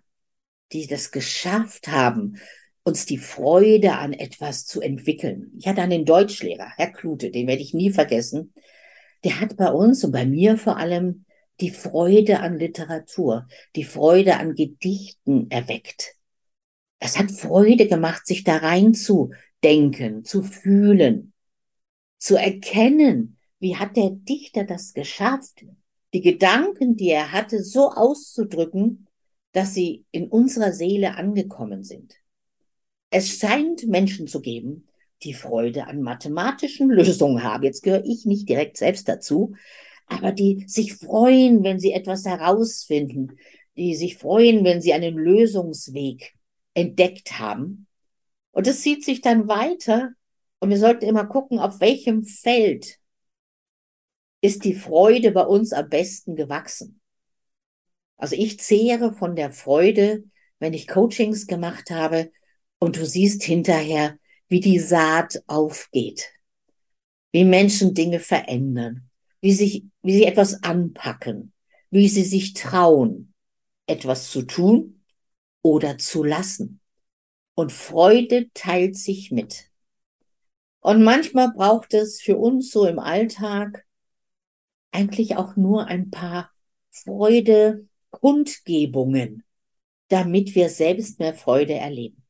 die 0.72 0.86
das 0.86 1.10
geschafft 1.10 1.88
haben, 1.88 2.36
uns 2.82 3.06
die 3.06 3.18
Freude 3.18 3.94
an 3.94 4.12
etwas 4.12 4.66
zu 4.66 4.80
entwickeln. 4.80 5.52
Ich 5.58 5.66
hatte 5.66 5.82
einen 5.82 6.04
Deutschlehrer, 6.04 6.70
Herr 6.76 6.92
Klute, 6.92 7.30
den 7.30 7.46
werde 7.46 7.62
ich 7.62 7.72
nie 7.72 7.90
vergessen. 7.90 8.52
Der 9.24 9.40
hat 9.40 9.56
bei 9.56 9.70
uns 9.70 10.04
und 10.04 10.12
bei 10.12 10.26
mir 10.26 10.58
vor 10.58 10.76
allem 10.76 11.24
die 11.60 11.70
Freude 11.70 12.40
an 12.40 12.58
Literatur, 12.58 13.46
die 13.76 13.84
Freude 13.84 14.36
an 14.36 14.54
Gedichten 14.54 15.50
erweckt. 15.50 16.14
Es 16.98 17.18
hat 17.18 17.30
Freude 17.30 17.86
gemacht, 17.86 18.26
sich 18.26 18.44
da 18.44 18.56
rein 18.56 18.92
zu 18.92 19.32
denken, 19.62 20.24
zu 20.24 20.42
fühlen, 20.42 21.32
zu 22.18 22.36
erkennen, 22.36 23.38
wie 23.60 23.76
hat 23.76 23.96
der 23.96 24.10
Dichter 24.10 24.64
das 24.64 24.92
geschafft, 24.92 25.64
die 26.14 26.20
Gedanken, 26.20 26.96
die 26.96 27.10
er 27.10 27.32
hatte, 27.32 27.62
so 27.62 27.90
auszudrücken, 27.90 29.08
dass 29.52 29.74
sie 29.74 30.04
in 30.12 30.28
unserer 30.28 30.72
Seele 30.72 31.16
angekommen 31.16 31.82
sind. 31.82 32.14
Es 33.10 33.38
scheint 33.38 33.86
Menschen 33.86 34.28
zu 34.28 34.40
geben, 34.40 34.88
die 35.22 35.34
Freude 35.34 35.86
an 35.86 36.02
mathematischen 36.02 36.88
Lösungen 36.88 37.42
haben. 37.42 37.64
Jetzt 37.64 37.82
gehöre 37.82 38.04
ich 38.04 38.26
nicht 38.26 38.48
direkt 38.48 38.76
selbst 38.76 39.08
dazu, 39.08 39.54
aber 40.06 40.32
die 40.32 40.64
sich 40.68 40.94
freuen, 40.94 41.64
wenn 41.64 41.80
sie 41.80 41.92
etwas 41.92 42.24
herausfinden, 42.24 43.36
die 43.76 43.96
sich 43.96 44.16
freuen, 44.16 44.64
wenn 44.64 44.80
sie 44.80 44.92
einen 44.92 45.16
Lösungsweg 45.16 46.34
entdeckt 46.74 47.40
haben. 47.40 47.88
Und 48.52 48.68
es 48.68 48.82
zieht 48.82 49.04
sich 49.04 49.20
dann 49.20 49.48
weiter 49.48 50.10
und 50.60 50.70
wir 50.70 50.78
sollten 50.78 51.06
immer 51.06 51.26
gucken, 51.26 51.58
auf 51.58 51.80
welchem 51.80 52.24
Feld 52.24 52.98
ist 54.44 54.64
die 54.64 54.74
Freude 54.74 55.30
bei 55.30 55.40
uns 55.40 55.72
am 55.72 55.88
besten 55.88 56.36
gewachsen. 56.36 57.00
Also 58.18 58.36
ich 58.36 58.60
zehre 58.60 59.14
von 59.14 59.36
der 59.36 59.50
Freude, 59.50 60.24
wenn 60.58 60.74
ich 60.74 60.86
Coachings 60.86 61.46
gemacht 61.46 61.90
habe, 61.90 62.30
und 62.78 62.98
du 62.98 63.06
siehst 63.06 63.42
hinterher, 63.42 64.18
wie 64.48 64.60
die 64.60 64.80
Saat 64.80 65.42
aufgeht, 65.46 66.30
wie 67.32 67.44
Menschen 67.44 67.94
Dinge 67.94 68.20
verändern, 68.20 69.08
wie, 69.40 69.54
sich, 69.54 69.86
wie 70.02 70.12
sie 70.12 70.24
etwas 70.26 70.62
anpacken, 70.62 71.54
wie 71.88 72.10
sie 72.10 72.24
sich 72.24 72.52
trauen, 72.52 73.32
etwas 73.86 74.30
zu 74.30 74.42
tun 74.42 75.00
oder 75.62 75.96
zu 75.96 76.22
lassen. 76.22 76.80
Und 77.54 77.72
Freude 77.72 78.50
teilt 78.52 78.98
sich 78.98 79.30
mit. 79.30 79.70
Und 80.80 81.02
manchmal 81.02 81.50
braucht 81.50 81.94
es 81.94 82.20
für 82.20 82.36
uns 82.36 82.70
so 82.70 82.86
im 82.86 82.98
Alltag 82.98 83.83
eigentlich 84.94 85.36
auch 85.36 85.56
nur 85.56 85.86
ein 85.86 86.10
paar 86.10 86.50
Freude-Kundgebungen, 86.90 89.44
damit 90.08 90.54
wir 90.54 90.70
selbst 90.70 91.18
mehr 91.18 91.34
Freude 91.34 91.74
erleben. 91.74 92.22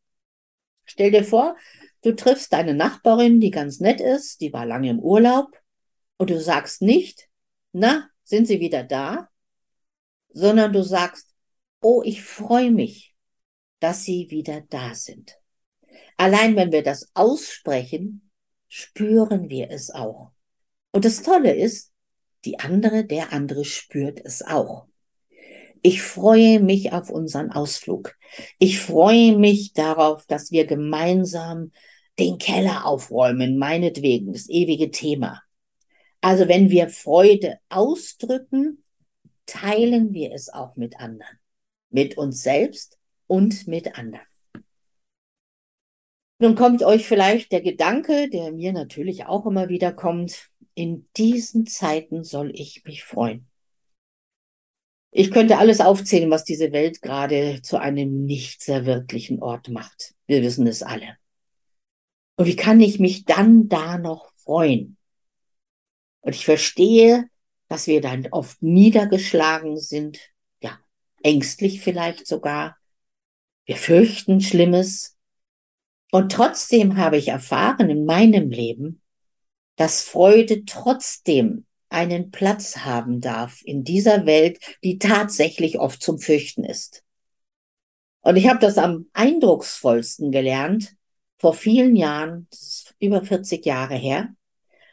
Stell 0.84 1.10
dir 1.10 1.24
vor, 1.24 1.56
du 2.02 2.16
triffst 2.16 2.52
deine 2.52 2.74
Nachbarin, 2.74 3.40
die 3.40 3.50
ganz 3.50 3.80
nett 3.80 4.00
ist, 4.00 4.40
die 4.40 4.52
war 4.52 4.66
lange 4.66 4.90
im 4.90 4.98
Urlaub, 4.98 5.56
und 6.16 6.30
du 6.30 6.40
sagst 6.40 6.80
nicht, 6.80 7.28
na, 7.72 8.08
sind 8.22 8.46
sie 8.46 8.60
wieder 8.60 8.84
da, 8.84 9.28
sondern 10.30 10.72
du 10.72 10.82
sagst, 10.82 11.34
oh, 11.80 12.02
ich 12.04 12.22
freue 12.22 12.70
mich, 12.70 13.14
dass 13.80 14.04
sie 14.04 14.30
wieder 14.30 14.60
da 14.62 14.94
sind. 14.94 15.38
Allein 16.16 16.56
wenn 16.56 16.72
wir 16.72 16.82
das 16.82 17.10
aussprechen, 17.14 18.30
spüren 18.68 19.50
wir 19.50 19.70
es 19.70 19.90
auch. 19.90 20.32
Und 20.92 21.04
das 21.04 21.22
Tolle 21.22 21.54
ist, 21.54 21.93
die 22.44 22.58
andere, 22.60 23.04
der 23.04 23.32
andere 23.32 23.64
spürt 23.64 24.20
es 24.24 24.42
auch. 24.42 24.86
Ich 25.82 26.02
freue 26.02 26.60
mich 26.60 26.92
auf 26.92 27.10
unseren 27.10 27.50
Ausflug. 27.50 28.16
Ich 28.58 28.80
freue 28.80 29.36
mich 29.36 29.74
darauf, 29.74 30.24
dass 30.26 30.50
wir 30.50 30.66
gemeinsam 30.66 31.72
den 32.18 32.38
Keller 32.38 32.86
aufräumen, 32.86 33.58
meinetwegen, 33.58 34.32
das 34.32 34.48
ewige 34.48 34.90
Thema. 34.90 35.42
Also 36.20 36.48
wenn 36.48 36.70
wir 36.70 36.88
Freude 36.88 37.58
ausdrücken, 37.68 38.82
teilen 39.44 40.14
wir 40.14 40.32
es 40.32 40.48
auch 40.48 40.76
mit 40.76 40.98
anderen, 40.98 41.38
mit 41.90 42.16
uns 42.16 42.42
selbst 42.42 42.98
und 43.26 43.66
mit 43.66 43.98
anderen. 43.98 44.26
Nun 46.38 46.54
kommt 46.54 46.82
euch 46.82 47.06
vielleicht 47.06 47.52
der 47.52 47.60
Gedanke, 47.60 48.28
der 48.28 48.52
mir 48.52 48.72
natürlich 48.72 49.26
auch 49.26 49.46
immer 49.46 49.68
wieder 49.68 49.92
kommt, 49.92 50.50
in 50.74 51.08
diesen 51.16 51.66
Zeiten 51.66 52.24
soll 52.24 52.50
ich 52.54 52.84
mich 52.84 53.04
freuen. 53.04 53.48
Ich 55.12 55.30
könnte 55.30 55.58
alles 55.58 55.80
aufzählen, 55.80 56.30
was 56.30 56.42
diese 56.42 56.72
Welt 56.72 57.00
gerade 57.00 57.62
zu 57.62 57.76
einem 57.78 58.24
nicht 58.24 58.62
sehr 58.62 58.84
wirklichen 58.84 59.40
Ort 59.40 59.68
macht. 59.68 60.14
Wir 60.26 60.42
wissen 60.42 60.66
es 60.66 60.82
alle. 60.82 61.16
Und 62.36 62.46
wie 62.46 62.56
kann 62.56 62.80
ich 62.80 62.98
mich 62.98 63.24
dann 63.24 63.68
da 63.68 63.96
noch 63.96 64.32
freuen? 64.32 64.96
Und 66.20 66.34
ich 66.34 66.44
verstehe, 66.44 67.28
dass 67.68 67.86
wir 67.86 68.00
dann 68.00 68.26
oft 68.32 68.60
niedergeschlagen 68.60 69.78
sind, 69.78 70.18
ja, 70.60 70.78
ängstlich 71.22 71.80
vielleicht 71.80 72.26
sogar. 72.26 72.76
Wir 73.66 73.76
fürchten 73.76 74.40
Schlimmes. 74.40 75.13
Und 76.14 76.30
trotzdem 76.30 76.96
habe 76.96 77.16
ich 77.16 77.26
erfahren 77.26 77.90
in 77.90 78.04
meinem 78.04 78.48
Leben, 78.48 79.02
dass 79.74 80.02
Freude 80.02 80.64
trotzdem 80.64 81.66
einen 81.88 82.30
Platz 82.30 82.76
haben 82.84 83.20
darf 83.20 83.62
in 83.64 83.82
dieser 83.82 84.24
Welt, 84.24 84.60
die 84.84 85.00
tatsächlich 85.00 85.80
oft 85.80 86.00
zum 86.00 86.20
Fürchten 86.20 86.62
ist. 86.62 87.02
Und 88.20 88.36
ich 88.36 88.48
habe 88.48 88.60
das 88.60 88.78
am 88.78 89.06
eindrucksvollsten 89.12 90.30
gelernt 90.30 90.94
vor 91.38 91.52
vielen 91.52 91.96
Jahren, 91.96 92.46
das 92.48 92.60
ist 92.60 92.94
über 93.00 93.24
40 93.24 93.66
Jahre 93.66 93.96
her. 93.96 94.28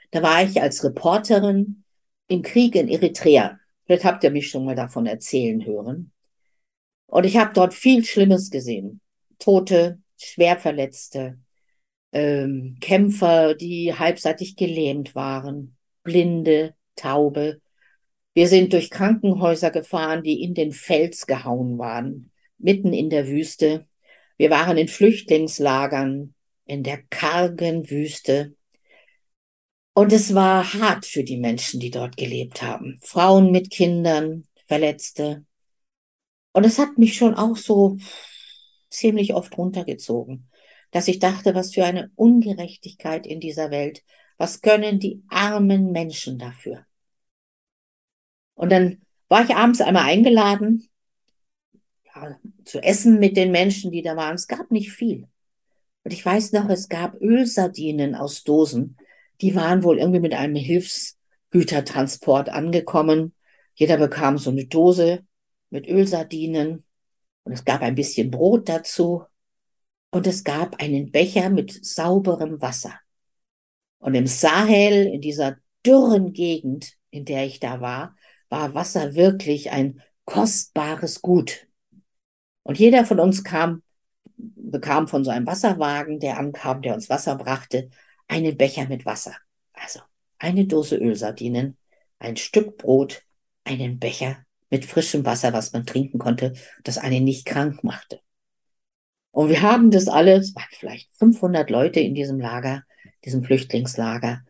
Da 0.10 0.24
war 0.24 0.42
ich 0.42 0.60
als 0.60 0.84
Reporterin 0.84 1.84
im 2.30 2.42
Krieg 2.42 2.74
in 2.74 2.88
Eritrea. 2.88 3.60
Vielleicht 3.86 4.06
habt 4.06 4.24
ihr 4.24 4.32
mich 4.32 4.50
schon 4.50 4.66
mal 4.66 4.76
davon 4.76 5.06
erzählen 5.06 5.64
hören. 5.64 6.14
Und 7.06 7.28
ich 7.28 7.38
habe 7.38 7.54
dort 7.54 7.76
viel 7.76 8.04
Schlimmes 8.06 8.50
gesehen. 8.50 9.02
Tote, 9.38 10.00
Schwerverletzte, 10.24 11.40
ähm, 12.12 12.78
Kämpfer, 12.82 13.56
die 13.56 13.94
halbseitig 13.94 14.56
gelähmt 14.56 15.16
waren, 15.16 15.78
Blinde, 16.04 16.76
Taube. 16.96 17.62
Wir 18.34 18.48
sind 18.48 18.74
durch 18.74 18.90
Krankenhäuser 18.90 19.72
gefahren, 19.72 20.24
die 20.24 20.42
in 20.42 20.54
den 20.54 20.72
Fels 20.72 21.28
gehauen 21.28 21.78
waren, 21.78 22.32
mitten 22.58 22.94
in 22.94 23.10
der 23.10 23.28
Wüste. 23.28 23.88
Wir 24.38 24.50
waren 24.50 24.78
in 24.78 24.88
Flüchtlingslagern, 24.88 26.34
in 26.66 26.84
der 26.84 27.02
kargen 27.10 27.90
Wüste. 27.90 28.56
Und 29.94 30.14
es 30.14 30.34
war 30.34 30.74
hart 30.74 31.06
für 31.06 31.24
die 31.24 31.38
Menschen, 31.38 31.80
die 31.80 31.92
dort 31.92 32.16
gelebt 32.16 32.62
haben. 32.62 32.98
Frauen 33.02 33.52
mit 33.52 33.70
Kindern, 33.70 34.46
Verletzte. 34.68 35.46
Und 36.54 36.66
es 36.66 36.80
hat 36.80 36.98
mich 36.98 37.16
schon 37.16 37.36
auch 37.36 37.58
so 37.58 37.98
ziemlich 38.92 39.34
oft 39.34 39.58
runtergezogen 39.58 40.52
dass 40.92 41.08
ich 41.08 41.20
dachte, 41.20 41.56
was 41.56 41.74
für 41.74 41.86
eine 41.86 42.12
Ungerechtigkeit 42.16 43.26
in 43.26 43.40
dieser 43.40 43.72
Welt. 43.72 44.04
Was 44.38 44.62
können 44.62 45.00
die 45.00 45.24
armen 45.30 45.92
Menschen 45.92 46.38
dafür? 46.38 46.86
Und 48.54 48.72
dann 48.72 49.02
war 49.30 49.44
ich 49.44 49.56
abends 49.56 49.82
einmal 49.82 50.04
eingeladen, 50.04 50.90
ja, 52.14 52.38
zu 52.66 52.84
essen 52.84 53.20
mit 53.20 53.38
den 53.38 53.52
Menschen, 53.52 53.92
die 53.92 54.02
da 54.02 54.16
waren. 54.18 54.36
Es 54.36 54.48
gab 54.48 54.70
nicht 54.72 54.92
viel. 54.92 55.28
Und 56.04 56.12
ich 56.12 56.26
weiß 56.26 56.52
noch, 56.52 56.70
es 56.70 56.90
gab 56.90 57.20
Ölsardinen 57.22 58.16
aus 58.16 58.44
Dosen. 58.44 58.98
Die 59.40 59.56
waren 59.56 59.84
wohl 59.84 60.00
irgendwie 60.00 60.20
mit 60.20 60.34
einem 60.34 60.56
Hilfsgütertransport 60.56 62.50
angekommen. 62.50 63.34
Jeder 63.76 63.98
bekam 63.98 64.38
so 64.38 64.50
eine 64.50 64.66
Dose 64.66 65.24
mit 65.70 65.88
Ölsardinen. 65.88 66.84
Und 67.44 67.54
es 67.54 67.66
gab 67.66 67.82
ein 67.82 67.96
bisschen 67.96 68.32
Brot 68.32 68.70
dazu 68.70 69.26
und 70.12 70.28
es 70.28 70.44
gab 70.44 70.82
einen 70.82 71.12
Becher 71.12 71.50
mit 71.50 71.86
sauberem 71.86 72.62
Wasser. 72.62 73.00
Und 74.00 74.16
im 74.16 74.28
Sahel, 74.28 75.08
in 75.08 75.22
dieser 75.22 75.58
dürren 75.86 76.34
Gegend, 76.34 76.94
in 77.10 77.26
der 77.26 77.46
ich 77.46 77.60
da 77.60 77.82
war, 77.82 78.16
war 78.50 78.74
Wasser 78.74 79.16
wirklich 79.16 79.72
ein 79.72 80.02
kostbares 80.26 81.22
Gut. 81.22 81.68
Und 82.64 82.80
jeder 82.80 83.06
von 83.06 83.20
uns 83.20 83.44
kam, 83.44 83.82
bekam 84.38 85.08
von 85.08 85.24
so 85.24 85.32
einem 85.32 85.48
Wasserwagen, 85.48 86.20
der 86.20 86.38
ankam, 86.38 86.82
der 86.82 86.94
uns 86.94 87.10
Wasser 87.10 87.36
brachte, 87.36 87.90
einen 88.28 88.58
Becher 88.58 88.88
mit 88.88 89.06
Wasser. 89.06 89.36
Also 89.74 90.00
eine 90.38 90.66
Dose 90.66 90.98
Ölsardinen, 90.98 91.78
ein 92.20 92.38
Stück 92.38 92.78
Brot, 92.78 93.24
einen 93.64 94.00
Becher 94.00 94.46
mit 94.72 94.86
frischem 94.86 95.26
Wasser, 95.26 95.54
was 95.54 95.74
man 95.74 95.86
trinken 95.86 96.18
konnte, 96.18 96.54
das 96.84 96.98
einen 96.98 97.24
nicht 97.24 97.46
krank 97.46 97.84
machte. 97.84 98.22
Und 99.30 99.50
wir 99.50 99.62
haben 99.62 99.92
das 99.92 100.08
alles, 100.08 100.50
es 100.50 100.56
waren 100.56 100.66
vielleicht 100.72 101.14
500 101.16 101.70
Leute 101.70 102.00
in 102.00 102.16
diesem 102.16 102.40
Lager, 102.40 102.84
diesem 103.24 103.44
Flüchtlingslager, 103.44 104.42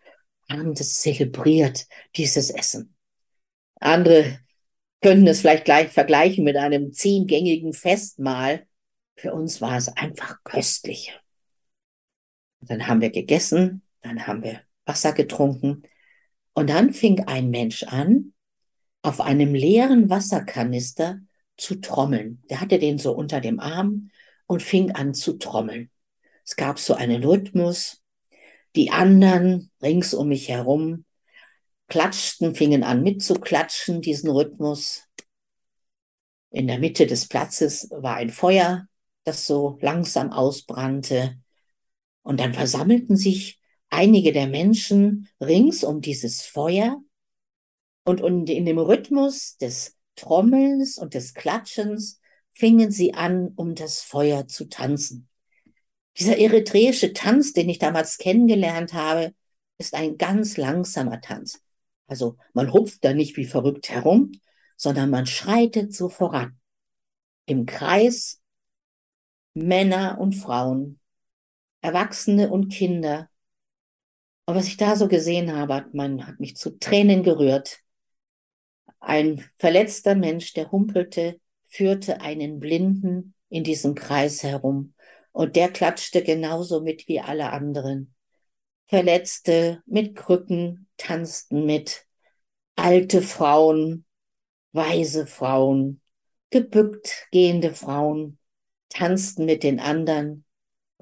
haben 0.50 0.74
das 0.74 1.00
zelebriert, 1.00 1.88
dieses 2.16 2.50
Essen. 2.50 2.96
Andere 3.80 4.40
könnten 5.02 5.28
es 5.28 5.42
vielleicht 5.42 5.66
gleich 5.66 5.90
vergleichen 5.90 6.44
mit 6.44 6.56
einem 6.56 6.94
zehngängigen 6.94 7.74
Festmahl. 7.74 8.68
Für 9.16 9.34
uns 9.34 9.62
war 9.62 9.78
es 9.78 9.88
einfach 9.90 10.44
köstlich. 10.44 11.18
Dann 12.62 12.88
haben 12.88 13.02
wir 13.02 13.10
gegessen, 13.10 13.82
dann 14.02 14.28
haben 14.28 14.44
wir 14.44 14.62
Wasser 14.86 15.14
getrunken 15.14 15.84
und 16.54 16.70
dann 16.70 16.94
fing 16.94 17.24
ein 17.28 17.50
Mensch 17.50 17.84
an, 17.84 18.34
auf 19.02 19.22
einem 19.22 19.54
leeren 19.54 20.10
Wasserkanister 20.10 21.20
zu 21.58 21.76
trommeln. 21.76 22.44
Der 22.50 22.62
hatte 22.62 22.80
den 22.80 22.98
so 22.98 23.14
unter 23.14 23.42
dem 23.42 23.60
Arm 23.60 24.12
und 24.48 24.62
fing 24.62 24.92
an 24.92 25.14
zu 25.14 25.38
trommeln. 25.38 25.90
Es 26.46 26.56
gab 26.56 26.80
so 26.80 26.94
einen 26.94 27.24
Rhythmus. 27.24 28.02
Die 28.76 28.92
anderen 28.92 29.72
rings 29.82 30.14
um 30.14 30.30
mich 30.30 30.50
herum 30.50 31.06
klatschten, 31.92 32.56
fingen 32.56 32.84
an 32.84 33.04
mitzuklatschen, 33.04 34.02
diesen 34.02 34.30
Rhythmus. 34.30 35.04
In 36.50 36.68
der 36.68 36.80
Mitte 36.80 37.06
des 37.06 37.28
Platzes 37.28 37.90
war 37.92 38.16
ein 38.16 38.30
Feuer, 38.30 38.88
das 39.26 39.46
so 39.46 39.78
langsam 39.82 40.32
ausbrannte. 40.32 41.38
Und 42.24 42.40
dann 42.40 42.54
versammelten 42.54 43.18
sich 43.18 43.60
einige 43.90 44.32
der 44.32 44.48
Menschen 44.48 45.28
rings 45.42 45.84
um 45.84 46.00
dieses 46.00 46.42
Feuer 46.44 47.02
und 48.04 48.50
in 48.50 48.66
dem 48.66 48.80
Rhythmus 48.80 49.58
des 49.58 49.96
Trommelns 50.16 50.98
und 50.98 51.14
des 51.14 51.34
Klatschens 51.34 52.20
fingen 52.52 52.92
sie 52.92 53.14
an, 53.14 53.54
um 53.56 53.76
das 53.76 54.02
Feuer 54.02 54.48
zu 54.48 54.66
tanzen. 54.66 55.28
Dieser 56.18 56.38
eritreische 56.38 57.14
Tanz, 57.14 57.54
den 57.54 57.70
ich 57.70 57.80
damals 57.80 58.18
kennengelernt 58.18 58.94
habe, 58.94 59.34
ist 59.78 59.94
ein 59.94 60.18
ganz 60.18 60.58
langsamer 60.58 61.22
Tanz. 61.22 61.62
Also 62.08 62.38
man 62.54 62.74
hupft 62.74 63.04
da 63.06 63.14
nicht 63.14 63.38
wie 63.38 63.46
verrückt 63.46 63.90
herum, 63.90 64.34
sondern 64.76 65.10
man 65.10 65.26
schreitet 65.26 65.96
so 65.96 66.10
voran. 66.10 66.60
Im 67.46 67.66
Kreis 67.66 68.42
Männer 69.54 70.18
und 70.20 70.34
Frauen, 70.34 71.00
Erwachsene 71.82 72.50
und 72.50 72.70
Kinder. 72.70 73.30
Und 74.46 74.56
was 74.56 74.68
ich 74.68 74.78
da 74.78 74.96
so 74.96 75.08
gesehen 75.08 75.56
habe, 75.56 75.76
hat, 75.76 75.94
man, 75.94 76.26
hat 76.28 76.40
mich 76.40 76.56
zu 76.56 76.78
Tränen 76.80 77.24
gerührt. 77.24 77.81
Ein 79.02 79.44
verletzter 79.58 80.16
Mensch, 80.16 80.54
der 80.54 80.72
humpelte 80.72 81.40
führte 81.68 82.22
einen 82.22 82.60
Blinden 82.60 83.34
in 83.50 83.64
diesem 83.64 83.96
Kreis 83.96 84.44
herum 84.44 84.94
und 85.32 85.56
der 85.56 85.70
klatschte 85.70 86.24
genauso 86.24 86.82
mit 86.82 87.08
wie 87.08 87.20
alle 87.20 87.52
anderen. 87.52 88.14
Verletzte 88.86 89.82
mit 89.86 90.16
Krücken 90.16 90.88
tanzten 90.98 91.66
mit, 91.66 92.06
alte 92.76 93.22
Frauen, 93.22 94.06
weise 94.72 95.26
Frauen, 95.26 96.02
gebückt 96.50 97.28
gehende 97.32 97.74
Frauen 97.74 98.38
tanzten 98.90 99.46
mit 99.46 99.64
den 99.64 99.80
anderen. 99.80 100.46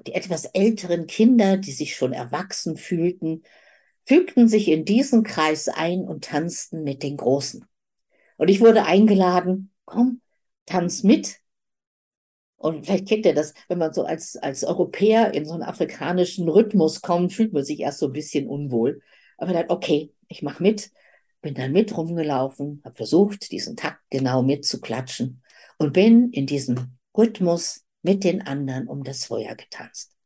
Die 0.06 0.14
etwas 0.14 0.46
älteren 0.46 1.06
Kinder, 1.06 1.58
die 1.58 1.72
sich 1.72 1.96
schon 1.96 2.12
erwachsen 2.12 2.76
fühlten, 2.76 3.42
fügten 4.04 4.48
sich 4.48 4.68
in 4.68 4.84
diesen 4.84 5.22
Kreis 5.22 5.68
ein 5.68 6.04
und 6.04 6.24
tanzten 6.24 6.82
mit 6.82 7.02
den 7.02 7.18
Großen. 7.18 7.66
Und 8.40 8.48
ich 8.48 8.62
wurde 8.62 8.86
eingeladen, 8.86 9.70
komm, 9.84 10.22
tanz 10.64 11.02
mit. 11.02 11.40
Und 12.56 12.86
vielleicht 12.86 13.06
kennt 13.06 13.26
ihr 13.26 13.34
das, 13.34 13.52
wenn 13.68 13.76
man 13.76 13.92
so 13.92 14.04
als, 14.04 14.34
als 14.34 14.64
Europäer 14.64 15.34
in 15.34 15.44
so 15.44 15.52
einen 15.52 15.62
afrikanischen 15.62 16.48
Rhythmus 16.48 17.02
kommt, 17.02 17.34
fühlt 17.34 17.52
man 17.52 17.66
sich 17.66 17.80
erst 17.80 17.98
so 17.98 18.06
ein 18.06 18.14
bisschen 18.14 18.46
unwohl. 18.46 19.02
Aber 19.36 19.52
dann, 19.52 19.66
okay, 19.68 20.14
ich 20.28 20.40
mache 20.40 20.62
mit. 20.62 20.90
bin 21.42 21.52
dann 21.52 21.72
mit 21.72 21.94
rumgelaufen, 21.94 22.80
habe 22.82 22.94
versucht, 22.94 23.52
diesen 23.52 23.76
Takt 23.76 24.00
genau 24.08 24.42
mitzuklatschen 24.42 25.42
und 25.76 25.92
bin 25.92 26.30
in 26.30 26.46
diesem 26.46 26.96
Rhythmus 27.14 27.84
mit 28.00 28.24
den 28.24 28.40
anderen 28.40 28.88
um 28.88 29.04
das 29.04 29.26
Feuer 29.26 29.54
getanzt. 29.54 30.16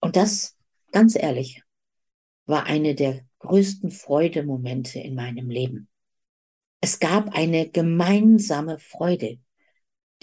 Und 0.00 0.16
das, 0.16 0.56
ganz 0.90 1.14
ehrlich, 1.14 1.62
war 2.46 2.64
eine 2.64 2.96
der 2.96 3.20
größten 3.38 3.92
Freudemomente 3.92 4.98
in 4.98 5.14
meinem 5.14 5.50
Leben. 5.50 5.88
Es 6.86 7.00
gab 7.00 7.34
eine 7.34 7.68
gemeinsame 7.68 8.78
Freude, 8.78 9.40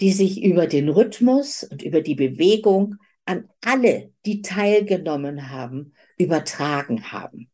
die 0.00 0.12
sich 0.12 0.42
über 0.42 0.66
den 0.66 0.88
Rhythmus 0.88 1.62
und 1.62 1.82
über 1.82 2.00
die 2.00 2.14
Bewegung 2.14 2.96
an 3.26 3.50
alle, 3.60 4.14
die 4.24 4.40
teilgenommen 4.40 5.50
haben, 5.50 5.92
übertragen 6.16 7.12
haben. 7.12 7.50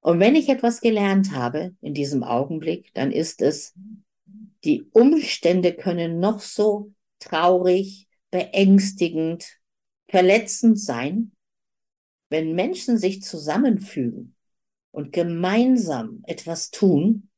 Und 0.00 0.18
wenn 0.18 0.34
ich 0.34 0.48
etwas 0.48 0.80
gelernt 0.80 1.30
habe 1.36 1.76
in 1.82 1.94
diesem 1.94 2.24
Augenblick, 2.24 2.92
dann 2.94 3.12
ist 3.12 3.40
es, 3.42 3.74
die 4.64 4.88
Umstände 4.90 5.72
können 5.72 6.18
noch 6.18 6.40
so 6.40 6.92
traurig, 7.20 8.08
beängstigend, 8.32 9.60
verletzend 10.08 10.80
sein, 10.80 11.30
wenn 12.28 12.56
Menschen 12.56 12.98
sich 12.98 13.22
zusammenfügen 13.22 14.34
und 14.90 15.12
gemeinsam 15.12 16.24
etwas 16.26 16.72
tun, 16.72 17.30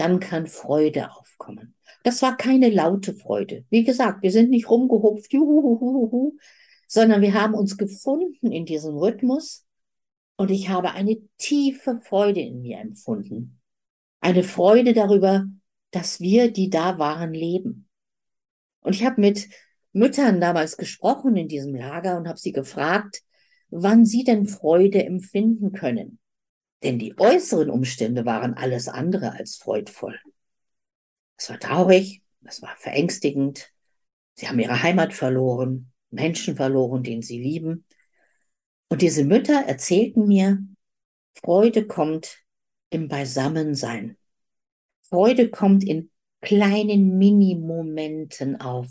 dann 0.00 0.18
kann 0.20 0.46
Freude 0.46 1.12
aufkommen. 1.12 1.74
Das 2.02 2.22
war 2.22 2.36
keine 2.36 2.70
laute 2.70 3.14
Freude. 3.14 3.64
Wie 3.68 3.84
gesagt, 3.84 4.22
wir 4.22 4.32
sind 4.32 4.48
nicht 4.50 4.70
rumgehupft, 4.70 5.32
juhuhuhuhu, 5.32 6.38
sondern 6.86 7.20
wir 7.20 7.34
haben 7.34 7.54
uns 7.54 7.76
gefunden 7.76 8.50
in 8.50 8.64
diesem 8.64 8.96
Rhythmus 8.96 9.66
und 10.36 10.50
ich 10.50 10.70
habe 10.70 10.92
eine 10.92 11.18
tiefe 11.36 12.00
Freude 12.00 12.40
in 12.40 12.62
mir 12.62 12.78
empfunden. 12.78 13.60
Eine 14.20 14.42
Freude 14.42 14.94
darüber, 14.94 15.46
dass 15.90 16.20
wir, 16.20 16.50
die 16.50 16.70
da 16.70 16.98
waren, 16.98 17.34
leben. 17.34 17.88
Und 18.80 18.94
ich 18.94 19.04
habe 19.04 19.20
mit 19.20 19.48
Müttern 19.92 20.40
damals 20.40 20.78
gesprochen 20.78 21.36
in 21.36 21.48
diesem 21.48 21.74
Lager 21.74 22.16
und 22.16 22.26
habe 22.26 22.38
sie 22.38 22.52
gefragt, 22.52 23.20
wann 23.68 24.06
sie 24.06 24.24
denn 24.24 24.46
Freude 24.46 25.04
empfinden 25.04 25.72
können. 25.72 26.19
Denn 26.82 26.98
die 26.98 27.18
äußeren 27.18 27.70
Umstände 27.70 28.24
waren 28.24 28.54
alles 28.54 28.88
andere 28.88 29.32
als 29.32 29.56
freudvoll. 29.56 30.18
Es 31.36 31.50
war 31.50 31.58
traurig, 31.58 32.22
es 32.44 32.62
war 32.62 32.74
verängstigend. 32.76 33.72
Sie 34.34 34.48
haben 34.48 34.58
ihre 34.58 34.82
Heimat 34.82 35.12
verloren, 35.12 35.92
Menschen 36.10 36.56
verloren, 36.56 37.02
den 37.02 37.22
sie 37.22 37.40
lieben. 37.40 37.84
Und 38.88 39.02
diese 39.02 39.24
Mütter 39.24 39.64
erzählten 39.66 40.26
mir, 40.26 40.58
Freude 41.34 41.86
kommt 41.86 42.38
im 42.90 43.08
Beisammensein. 43.08 44.16
Freude 45.02 45.50
kommt 45.50 45.84
in 45.84 46.10
kleinen 46.40 47.18
Minimomenten 47.18 48.60
auf. 48.60 48.88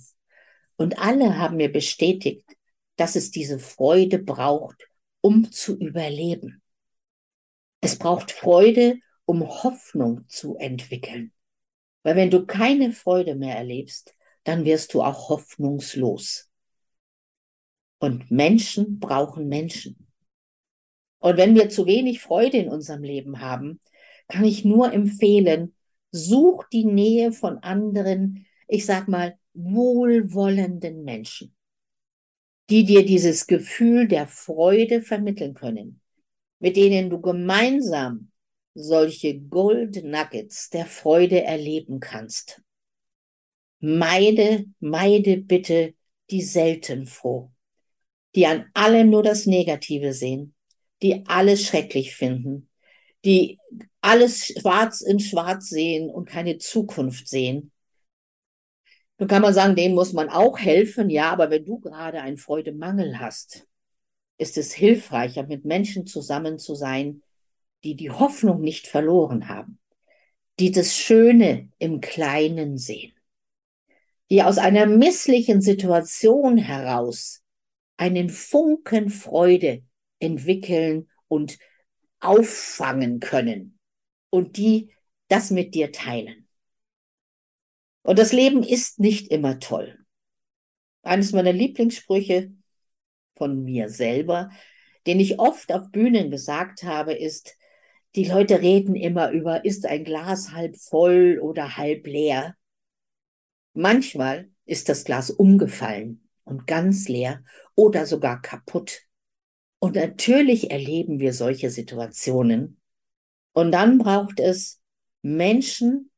Und 0.75 0.99
alle 0.99 1.37
haben 1.37 1.57
mir 1.57 1.71
bestätigt, 1.71 2.45
dass 2.95 3.15
es 3.15 3.31
diese 3.31 3.59
Freude 3.59 4.19
braucht, 4.19 4.87
um 5.21 5.51
zu 5.51 5.77
überleben. 5.77 6.61
Es 7.81 7.97
braucht 7.97 8.31
Freude, 8.31 8.99
um 9.25 9.47
Hoffnung 9.47 10.27
zu 10.27 10.57
entwickeln. 10.57 11.31
Weil 12.03 12.15
wenn 12.15 12.31
du 12.31 12.45
keine 12.45 12.91
Freude 12.91 13.35
mehr 13.35 13.55
erlebst, 13.55 14.15
dann 14.43 14.65
wirst 14.65 14.93
du 14.93 15.01
auch 15.01 15.29
hoffnungslos. 15.29 16.49
Und 17.99 18.31
Menschen 18.31 18.99
brauchen 18.99 19.47
Menschen. 19.47 20.07
Und 21.19 21.37
wenn 21.37 21.55
wir 21.55 21.69
zu 21.69 21.85
wenig 21.85 22.21
Freude 22.21 22.57
in 22.57 22.69
unserem 22.69 23.03
Leben 23.03 23.41
haben, 23.41 23.79
kann 24.27 24.45
ich 24.45 24.63
nur 24.63 24.93
empfehlen, 24.93 25.75
such 26.11 26.65
die 26.71 26.85
Nähe 26.85 27.31
von 27.31 27.57
anderen, 27.57 28.45
ich 28.67 28.85
sag 28.85 29.07
mal, 29.07 29.37
wohlwollenden 29.53 31.03
Menschen, 31.03 31.53
die 32.69 32.85
dir 32.85 33.05
dieses 33.05 33.47
Gefühl 33.47 34.07
der 34.07 34.27
Freude 34.27 35.01
vermitteln 35.01 35.53
können, 35.53 36.01
mit 36.59 36.75
denen 36.75 37.09
du 37.09 37.19
gemeinsam 37.21 38.31
solche 38.73 39.39
Gold 39.39 40.03
Nuggets 40.03 40.69
der 40.69 40.85
Freude 40.85 41.43
erleben 41.43 41.99
kannst. 41.99 42.61
Meide, 43.79 44.65
meide 44.79 45.37
bitte 45.37 45.93
die 46.29 46.41
selten 46.41 47.07
froh, 47.07 47.51
die 48.35 48.45
an 48.45 48.65
allem 48.73 49.09
nur 49.09 49.23
das 49.23 49.45
Negative 49.45 50.13
sehen, 50.13 50.53
die 51.01 51.25
alles 51.27 51.65
schrecklich 51.65 52.15
finden, 52.15 52.69
die 53.25 53.57
alles 54.01 54.47
schwarz 54.47 55.01
in 55.01 55.19
schwarz 55.19 55.69
sehen 55.69 56.09
und 56.09 56.27
keine 56.27 56.57
Zukunft 56.57 57.27
sehen. 57.27 57.71
Nun 59.17 59.27
kann 59.27 59.41
man 59.41 59.53
sagen, 59.53 59.75
denen 59.75 59.95
muss 59.95 60.13
man 60.13 60.29
auch 60.29 60.57
helfen, 60.57 61.09
ja, 61.09 61.31
aber 61.31 61.49
wenn 61.49 61.65
du 61.65 61.79
gerade 61.79 62.21
einen 62.21 62.37
Freudemangel 62.37 63.19
hast, 63.19 63.67
ist 64.39 64.57
es 64.57 64.73
hilfreicher, 64.73 65.45
mit 65.45 65.65
Menschen 65.65 66.07
zusammen 66.07 66.57
zu 66.57 66.73
sein, 66.73 67.21
die 67.83 67.95
die 67.95 68.09
Hoffnung 68.09 68.61
nicht 68.61 68.87
verloren 68.87 69.49
haben, 69.49 69.79
die 70.59 70.71
das 70.71 70.95
Schöne 70.95 71.69
im 71.77 72.01
Kleinen 72.01 72.77
sehen, 72.77 73.13
die 74.31 74.41
aus 74.41 74.57
einer 74.57 74.85
misslichen 74.85 75.61
Situation 75.61 76.57
heraus 76.57 77.43
einen 77.97 78.29
Funken 78.29 79.09
Freude 79.09 79.83
entwickeln 80.19 81.09
und 81.27 81.59
auffangen 82.21 83.19
können 83.19 83.77
und 84.29 84.57
die 84.57 84.93
das 85.27 85.51
mit 85.51 85.75
dir 85.75 85.91
teilen. 85.91 86.47
Und 88.03 88.19
das 88.19 88.31
Leben 88.31 88.63
ist 88.63 88.99
nicht 88.99 89.27
immer 89.27 89.59
toll. 89.59 89.99
Eines 91.01 91.33
meiner 91.33 91.53
Lieblingssprüche 91.53 92.53
von 93.39 93.63
mir 93.63 93.89
selber, 93.89 94.51
den 95.07 95.19
ich 95.19 95.39
oft 95.39 95.73
auf 95.73 95.89
Bühnen 95.91 96.29
gesagt 96.29 96.83
habe, 96.83 97.13
ist, 97.13 97.57
die 98.15 98.25
Leute 98.25 98.61
reden 98.61 98.93
immer 98.93 99.31
über, 99.31 99.65
ist 99.65 99.87
ein 99.87 100.03
Glas 100.03 100.51
halb 100.51 100.77
voll 100.77 101.39
oder 101.41 101.77
halb 101.77 102.05
leer. 102.05 102.55
Manchmal 103.73 104.51
ist 104.65 104.89
das 104.89 105.03
Glas 105.03 105.31
umgefallen 105.31 106.29
und 106.43 106.67
ganz 106.67 107.07
leer 107.07 107.43
oder 107.73 108.05
sogar 108.05 108.41
kaputt. 108.41 109.01
Und 109.79 109.95
natürlich 109.95 110.69
erleben 110.69 111.19
wir 111.19 111.33
solche 111.33 111.69
Situationen. 111.69 112.79
Und 113.53 113.71
dann 113.71 113.97
braucht 113.97 114.39
es 114.39 114.81
Menschen, 115.21 116.11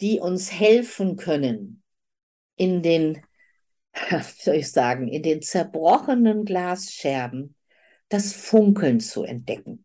die 0.00 0.20
uns 0.20 0.52
helfen 0.52 1.16
können, 1.16 1.82
in 2.56 2.82
den, 2.82 3.22
wie 3.94 4.22
soll 4.42 4.56
ich 4.56 4.70
sagen, 4.70 5.08
in 5.08 5.22
den 5.22 5.42
zerbrochenen 5.42 6.44
Glasscherben 6.44 7.54
das 8.08 8.32
Funkeln 8.32 9.00
zu 9.00 9.24
entdecken. 9.24 9.84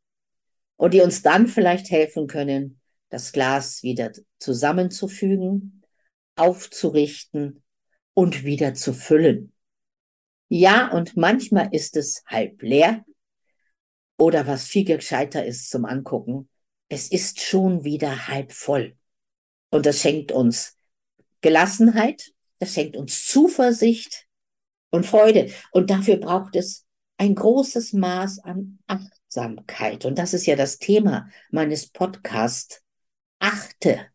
Und 0.75 0.93
die 0.93 1.01
uns 1.01 1.21
dann 1.21 1.47
vielleicht 1.47 1.91
helfen 1.91 2.27
können, 2.27 2.79
das 3.09 3.31
Glas 3.31 3.83
wieder 3.83 4.11
zusammenzufügen, 4.39 5.83
aufzurichten 6.35 7.63
und 8.13 8.43
wieder 8.43 8.73
zu 8.73 8.93
füllen. 8.93 9.53
Ja, 10.49 10.91
und 10.91 11.15
manchmal 11.15 11.69
ist 11.73 11.95
es 11.95 12.23
halb 12.27 12.61
leer 12.61 13.05
oder 14.17 14.45
was 14.47 14.65
viel 14.65 14.85
gescheiter 14.85 15.45
ist 15.45 15.69
zum 15.69 15.85
Angucken, 15.85 16.49
es 16.89 17.09
ist 17.09 17.41
schon 17.41 17.83
wieder 17.83 18.27
halb 18.27 18.51
voll. 18.51 18.95
Und 19.69 19.85
das 19.85 20.01
schenkt 20.01 20.31
uns 20.31 20.77
Gelassenheit, 21.41 22.31
das 22.63 22.73
schenkt 22.73 22.97
uns 22.97 23.25
Zuversicht 23.25 24.27
und 24.89 25.05
Freude. 25.05 25.51
Und 25.71 25.89
dafür 25.89 26.17
braucht 26.17 26.55
es 26.55 26.85
ein 27.17 27.35
großes 27.35 27.93
Maß 27.93 28.39
an 28.39 28.79
Achtsamkeit. 28.87 30.05
Und 30.05 30.17
das 30.17 30.33
ist 30.33 30.45
ja 30.45 30.55
das 30.55 30.79
Thema 30.79 31.29
meines 31.51 31.87
Podcasts. 31.87 32.81
Achte 33.39 34.07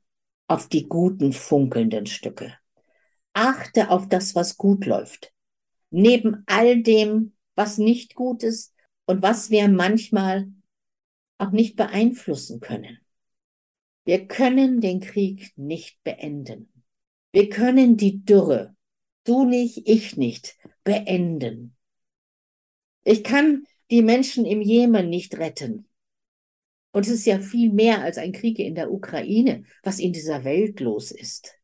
auf 0.46 0.68
die 0.68 0.88
guten 0.88 1.32
funkelnden 1.32 2.06
Stücke. 2.06 2.54
Achte 3.32 3.90
auf 3.90 4.08
das, 4.08 4.34
was 4.34 4.56
gut 4.56 4.86
läuft 4.86 5.32
neben 5.90 6.42
all 6.46 6.82
dem, 6.82 7.32
was 7.54 7.78
nicht 7.78 8.14
gut 8.14 8.42
ist 8.42 8.74
und 9.06 9.22
was 9.22 9.50
wir 9.50 9.68
manchmal 9.68 10.48
auch 11.38 11.50
nicht 11.50 11.76
beeinflussen 11.76 12.60
können. 12.60 12.98
Wir 14.04 14.26
können 14.26 14.80
den 14.80 15.00
Krieg 15.00 15.52
nicht 15.56 16.02
beenden. 16.02 16.77
Wir 17.32 17.48
können 17.48 17.96
die 17.96 18.24
Dürre, 18.24 18.74
du 19.24 19.44
nicht, 19.44 19.82
ich 19.86 20.16
nicht, 20.16 20.56
beenden. 20.84 21.76
Ich 23.04 23.24
kann 23.24 23.64
die 23.90 24.02
Menschen 24.02 24.44
im 24.44 24.60
Jemen 24.60 25.08
nicht 25.08 25.38
retten. 25.38 25.88
Und 26.92 27.06
es 27.06 27.12
ist 27.12 27.26
ja 27.26 27.38
viel 27.38 27.70
mehr 27.72 28.02
als 28.02 28.18
ein 28.18 28.32
Krieg 28.32 28.58
in 28.58 28.74
der 28.74 28.90
Ukraine, 28.90 29.64
was 29.82 29.98
in 29.98 30.12
dieser 30.12 30.44
Welt 30.44 30.80
los 30.80 31.10
ist. 31.10 31.54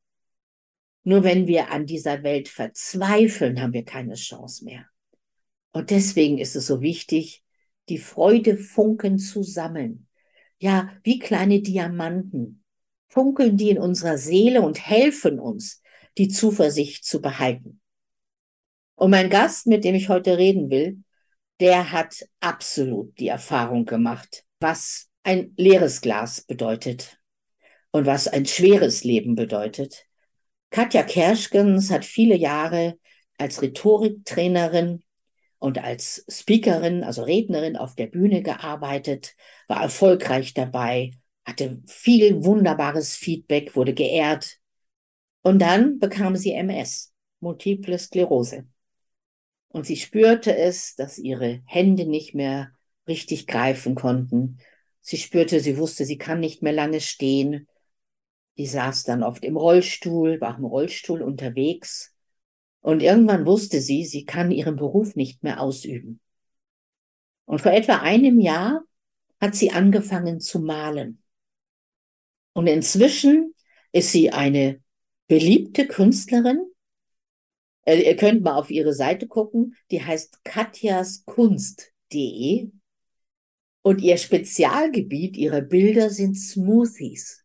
Nur 1.03 1.23
wenn 1.23 1.47
wir 1.47 1.71
an 1.71 1.87
dieser 1.87 2.23
Welt 2.23 2.49
verzweifeln, 2.49 3.61
haben 3.61 3.73
wir 3.73 3.85
keine 3.85 4.15
Chance 4.15 4.65
mehr. 4.65 4.87
Und 5.73 5.91
deswegen 5.91 6.39
ist 6.39 6.57
es 6.57 6.67
so 6.67 6.81
wichtig, 6.81 7.43
die 7.89 7.99
Freudefunken 7.99 9.19
zu 9.19 9.43
sammeln, 9.43 10.09
ja, 10.59 10.91
wie 11.03 11.19
kleine 11.19 11.61
Diamanten, 11.61 12.64
funkeln 13.15 13.57
die 13.57 13.71
in 13.71 13.79
unserer 13.79 14.19
Seele 14.19 14.61
und 14.61 14.85
helfen 14.85 15.39
uns, 15.39 15.81
die 16.19 16.29
Zuversicht 16.29 17.05
zu 17.05 17.23
behalten. 17.23 17.81
Und 18.97 19.11
mein 19.11 19.31
Gast, 19.31 19.69
mit 19.69 19.85
dem 19.85 19.95
ich 19.95 20.09
heute 20.09 20.37
reden 20.37 20.69
will, 20.69 20.99
der 21.61 21.93
hat 21.93 22.27
absolut 22.41 23.17
die 23.19 23.29
Erfahrung 23.29 23.85
gemacht, 23.85 24.45
was 24.59 25.09
ein 25.23 25.55
leeres 25.57 26.01
Glas 26.01 26.43
bedeutet 26.43 27.21
und 27.93 28.05
was 28.05 28.27
ein 28.27 28.47
schweres 28.47 29.05
Leben 29.05 29.37
bedeutet. 29.37 30.07
Katja 30.71 31.05
Kerschkens 31.05 31.93
hat 31.93 32.05
viele 32.05 32.37
Jahre 32.37 32.99
als 33.39 33.63
Rhetoriktrainerin 33.63 35.05
und 35.61 35.79
als 35.79 36.25
Speakerin, 36.29 37.05
also 37.05 37.23
Rednerin 37.23 37.77
auf 37.77 37.95
der 37.95 38.09
Bühne 38.09 38.43
gearbeitet, 38.43 39.37
war 39.69 39.83
erfolgreich 39.83 40.53
dabei, 40.53 41.13
hatte 41.45 41.83
viel 41.87 42.45
wunderbares 42.45 43.15
Feedback, 43.15 43.77
wurde 43.77 43.95
geehrt. 43.95 44.59
Und 45.43 45.61
dann 45.61 45.99
bekam 45.99 46.37
sie 46.37 46.53
MS, 46.53 47.13
Multiple 47.41 47.99
Sklerose. 47.99 48.67
Und 49.69 49.87
sie 49.87 49.97
spürte 49.97 50.57
es, 50.57 50.95
dass 50.95 51.19
ihre 51.19 51.61
Hände 51.67 52.07
nicht 52.07 52.35
mehr 52.35 52.73
richtig 53.09 53.47
greifen 53.47 53.95
konnten. 53.95 54.59
Sie 55.01 55.19
spürte, 55.19 55.61
sie 55.61 55.77
wusste, 55.77 56.05
sie 56.05 56.17
kann 56.17 56.41
nicht 56.41 56.63
mehr 56.63 56.73
lange 56.73 57.01
stehen. 57.01 57.67
Die 58.57 58.67
saß 58.67 59.03
dann 59.03 59.23
oft 59.23 59.45
im 59.45 59.57
Rollstuhl, 59.57 60.41
war 60.41 60.57
im 60.57 60.65
Rollstuhl 60.65 61.23
unterwegs. 61.23 62.15
Und 62.81 63.03
irgendwann 63.03 63.47
wusste 63.47 63.81
sie, 63.81 64.05
sie 64.05 64.25
kann 64.25 64.51
ihren 64.51 64.77
Beruf 64.77 65.17
nicht 65.17 65.43
mehr 65.43 65.61
ausüben. 65.61 66.21
Und 67.45 67.61
vor 67.61 67.73
etwa 67.73 67.97
einem 67.97 68.41
Jahr 68.41 68.85
hat 69.41 69.55
sie 69.55 69.73
angefangen 69.73 70.41
zu 70.41 70.61
malen. 70.61 71.24
Und 72.55 72.67
inzwischen 72.67 73.55
ist 73.93 74.13
sie 74.13 74.31
eine 74.31 74.81
beliebte 75.29 75.87
Künstlerin. 75.87 76.65
Äh, 77.85 78.01
ihr 78.01 78.17
könnt 78.17 78.43
mal 78.43 78.57
auf 78.57 78.71
ihre 78.71 78.95
Seite 78.95 79.27
gucken, 79.27 79.77
die 79.91 80.03
heißt 80.03 80.43
katjaskunst.de. 80.45 82.71
Und 83.83 84.01
ihr 84.01 84.17
Spezialgebiet 84.17 85.37
ihrer 85.37 85.61
Bilder 85.61 86.09
sind 86.09 86.37
Smoothies. 86.37 87.45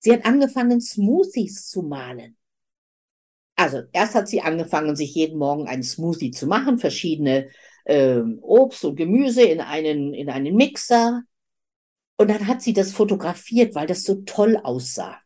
Sie 0.00 0.12
hat 0.12 0.24
angefangen, 0.24 0.80
Smoothies 0.80 1.68
zu 1.68 1.82
malen. 1.82 2.36
Also 3.54 3.82
erst 3.92 4.16
hat 4.16 4.28
sie 4.28 4.40
angefangen, 4.40 4.96
sich 4.96 5.14
jeden 5.14 5.38
Morgen 5.38 5.68
einen 5.68 5.84
Smoothie 5.84 6.32
zu 6.32 6.48
machen, 6.48 6.78
verschiedene 6.78 7.48
äh, 7.84 8.18
Obst 8.40 8.84
und 8.84 8.96
Gemüse 8.96 9.42
in 9.42 9.60
einen, 9.60 10.14
in 10.14 10.28
einen 10.30 10.56
Mixer. 10.56 11.22
Und 12.16 12.28
dann 12.28 12.46
hat 12.46 12.62
sie 12.62 12.72
das 12.72 12.92
fotografiert, 12.92 13.74
weil 13.74 13.86
das 13.86 14.04
so 14.04 14.22
toll 14.26 14.56
aussah. 14.62 15.18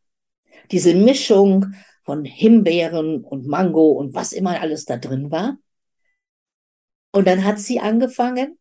Diese 0.70 0.94
Mischung 0.94 1.74
von 2.04 2.24
Himbeeren 2.24 3.24
und 3.24 3.46
Mango 3.46 3.90
und 3.90 4.14
was 4.14 4.32
immer 4.32 4.60
alles 4.60 4.84
da 4.84 4.96
drin 4.96 5.30
war. 5.30 5.58
Und 7.12 7.26
dann 7.26 7.44
hat 7.44 7.58
sie 7.58 7.80
angefangen, 7.80 8.58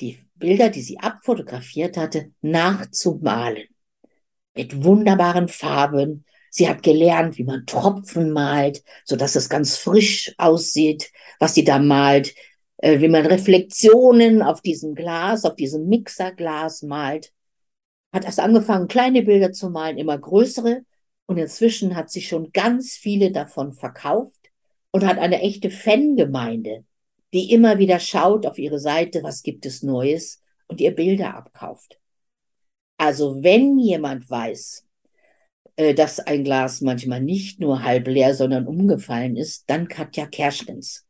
die 0.00 0.18
Bilder, 0.36 0.70
die 0.70 0.82
sie 0.82 0.98
abfotografiert 1.00 1.96
hatte, 1.96 2.32
nachzumalen. 2.40 3.66
Mit 4.54 4.84
wunderbaren 4.84 5.48
Farben. 5.48 6.24
Sie 6.50 6.68
hat 6.68 6.82
gelernt, 6.82 7.36
wie 7.36 7.44
man 7.44 7.66
Tropfen 7.66 8.32
malt, 8.32 8.82
so 9.04 9.16
dass 9.16 9.36
es 9.36 9.48
ganz 9.48 9.76
frisch 9.76 10.32
aussieht, 10.38 11.10
was 11.38 11.54
sie 11.54 11.64
da 11.64 11.78
malt, 11.78 12.34
äh, 12.78 13.00
wie 13.00 13.08
man 13.08 13.26
Reflexionen 13.26 14.42
auf 14.42 14.60
diesem 14.62 14.94
Glas, 14.94 15.44
auf 15.44 15.56
diesem 15.56 15.88
Mixerglas 15.88 16.82
malt. 16.82 17.32
Hat 18.12 18.24
erst 18.24 18.40
angefangen, 18.40 18.88
kleine 18.88 19.22
Bilder 19.22 19.52
zu 19.52 19.70
malen, 19.70 19.98
immer 19.98 20.16
größere. 20.18 20.82
Und 21.26 21.36
inzwischen 21.36 21.94
hat 21.94 22.10
sie 22.10 22.22
schon 22.22 22.52
ganz 22.52 22.92
viele 22.92 23.30
davon 23.30 23.74
verkauft 23.74 24.50
und 24.92 25.06
hat 25.06 25.18
eine 25.18 25.42
echte 25.42 25.70
Fangemeinde, 25.70 26.84
die 27.34 27.52
immer 27.52 27.78
wieder 27.78 28.00
schaut 28.00 28.46
auf 28.46 28.58
ihre 28.58 28.78
Seite, 28.78 29.22
was 29.22 29.42
gibt 29.42 29.66
es 29.66 29.82
Neues 29.82 30.42
und 30.68 30.80
ihr 30.80 30.94
Bilder 30.94 31.34
abkauft. 31.34 32.00
Also 32.96 33.42
wenn 33.42 33.78
jemand 33.78 34.30
weiß, 34.30 34.86
äh, 35.76 35.94
dass 35.94 36.18
ein 36.20 36.44
Glas 36.44 36.80
manchmal 36.80 37.20
nicht 37.20 37.60
nur 37.60 37.82
halb 37.82 38.08
leer, 38.08 38.34
sondern 38.34 38.66
umgefallen 38.66 39.36
ist, 39.36 39.68
dann 39.68 39.88
Katja 39.88 40.26
Kerschlens. 40.26 41.07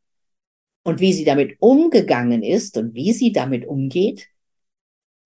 Und 0.88 1.01
wie 1.01 1.12
sie 1.12 1.27
damit 1.27 1.59
umgegangen 1.61 2.42
ist 2.42 2.79
und 2.79 2.94
wie 2.94 3.12
sie 3.12 3.31
damit 3.31 3.66
umgeht, 3.66 4.29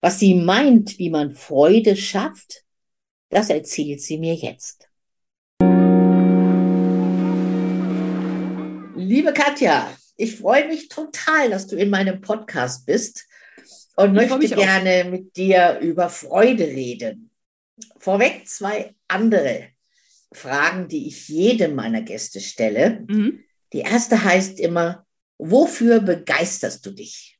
was 0.01 0.19
sie 0.19 0.35
meint, 0.35 0.99
wie 0.99 1.09
man 1.09 1.31
Freude 1.31 1.95
schafft, 1.95 2.65
das 3.29 3.49
erzählt 3.49 4.01
sie 4.01 4.17
mir 4.17 4.35
jetzt. 4.35 4.89
Liebe 8.97 9.31
Katja, 9.31 9.89
ich 10.17 10.35
freue 10.35 10.67
mich 10.67 10.89
total, 10.89 11.51
dass 11.51 11.65
du 11.67 11.77
in 11.77 11.89
meinem 11.89 12.19
Podcast 12.19 12.85
bist 12.85 13.25
und 13.95 14.17
ich 14.17 14.29
möchte 14.29 14.55
gerne 14.55 15.05
mit 15.09 15.37
dir 15.37 15.79
über 15.79 16.09
Freude 16.09 16.65
reden. 16.65 17.29
Vorweg 17.99 18.49
zwei 18.49 18.95
andere 19.07 19.69
Fragen, 20.33 20.89
die 20.89 21.07
ich 21.07 21.29
jedem 21.29 21.75
meiner 21.75 22.01
Gäste 22.01 22.41
stelle. 22.41 23.05
Mhm. 23.07 23.45
Die 23.71 23.79
erste 23.79 24.25
heißt 24.25 24.59
immer, 24.59 25.05
wofür 25.49 25.99
begeisterst 25.99 26.85
du 26.85 26.91
dich? 26.91 27.39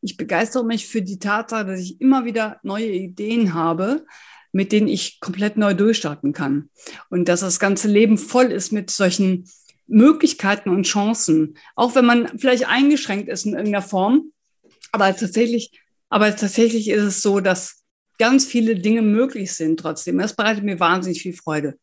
Ich 0.00 0.16
begeistere 0.16 0.64
mich 0.64 0.86
für 0.86 1.02
die 1.02 1.18
Tatsache, 1.18 1.66
dass 1.66 1.80
ich 1.80 2.00
immer 2.00 2.24
wieder 2.24 2.60
neue 2.62 2.90
Ideen 2.90 3.52
habe, 3.54 4.06
mit 4.52 4.72
denen 4.72 4.88
ich 4.88 5.20
komplett 5.20 5.56
neu 5.56 5.74
durchstarten 5.74 6.32
kann. 6.32 6.70
Und 7.10 7.28
dass 7.28 7.40
das 7.40 7.60
ganze 7.60 7.88
Leben 7.88 8.16
voll 8.16 8.52
ist 8.52 8.72
mit 8.72 8.90
solchen 8.90 9.48
Möglichkeiten 9.86 10.70
und 10.70 10.86
Chancen, 10.86 11.58
auch 11.74 11.94
wenn 11.94 12.04
man 12.04 12.38
vielleicht 12.38 12.66
eingeschränkt 12.66 13.28
ist 13.28 13.44
in 13.44 13.52
irgendeiner 13.52 13.82
Form. 13.82 14.32
Aber 14.92 15.14
tatsächlich, 15.14 15.80
aber 16.08 16.34
tatsächlich 16.34 16.88
ist 16.88 17.02
es 17.02 17.22
so, 17.22 17.40
dass 17.40 17.82
ganz 18.18 18.46
viele 18.46 18.76
Dinge 18.76 19.02
möglich 19.02 19.52
sind 19.52 19.80
trotzdem. 19.80 20.18
Das 20.18 20.34
bereitet 20.34 20.64
mir 20.64 20.80
wahnsinnig 20.80 21.22
viel 21.22 21.34
Freude. 21.34 21.78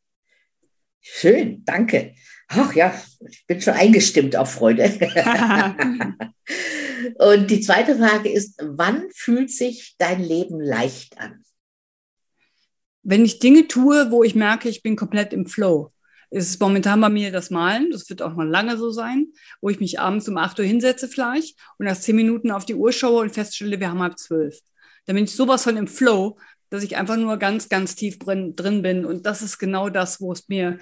Schön, 1.01 1.63
danke. 1.65 2.15
Ach 2.47 2.73
ja, 2.73 2.93
ich 3.27 3.45
bin 3.47 3.61
schon 3.61 3.73
eingestimmt 3.73 4.35
auf 4.35 4.53
Freude. 4.53 4.83
Und 7.19 7.49
die 7.49 7.61
zweite 7.61 7.97
Frage 7.97 8.29
ist, 8.29 8.61
wann 8.61 9.05
fühlt 9.13 9.51
sich 9.51 9.95
dein 9.97 10.23
Leben 10.23 10.59
leicht 10.59 11.19
an? 11.19 11.43
Wenn 13.03 13.25
ich 13.25 13.39
Dinge 13.39 13.67
tue, 13.67 14.11
wo 14.11 14.23
ich 14.23 14.35
merke, 14.35 14.69
ich 14.69 14.81
bin 14.83 14.95
komplett 14.95 15.33
im 15.33 15.45
Flow 15.45 15.91
ist 16.35 16.49
es 16.49 16.59
momentan 16.59 16.99
bei 16.99 17.09
mir 17.09 17.31
das 17.31 17.49
Malen. 17.49 17.91
Das 17.91 18.09
wird 18.09 18.21
auch 18.21 18.35
noch 18.35 18.43
lange 18.43 18.77
so 18.77 18.91
sein, 18.91 19.27
wo 19.61 19.69
ich 19.69 19.79
mich 19.79 19.99
abends 19.99 20.27
um 20.27 20.37
8 20.37 20.59
Uhr 20.59 20.65
hinsetze 20.65 21.07
vielleicht 21.07 21.57
und 21.77 21.85
nach 21.85 21.97
10 21.97 22.15
Minuten 22.15 22.51
auf 22.51 22.65
die 22.65 22.75
Uhr 22.75 22.91
schaue 22.91 23.21
und 23.21 23.33
feststelle, 23.33 23.79
wir 23.79 23.89
haben 23.89 24.01
halb 24.01 24.19
zwölf. 24.19 24.59
Da 25.05 25.13
bin 25.13 25.23
ich 25.23 25.31
sowas 25.31 25.63
von 25.63 25.77
im 25.77 25.87
Flow, 25.87 26.37
dass 26.69 26.83
ich 26.83 26.97
einfach 26.97 27.15
nur 27.15 27.37
ganz, 27.37 27.69
ganz 27.69 27.95
tief 27.95 28.19
drin, 28.19 28.55
drin 28.55 28.81
bin. 28.81 29.05
Und 29.05 29.25
das 29.25 29.41
ist 29.41 29.59
genau 29.59 29.89
das, 29.89 30.19
wo 30.19 30.33
es 30.33 30.49
mir 30.49 30.79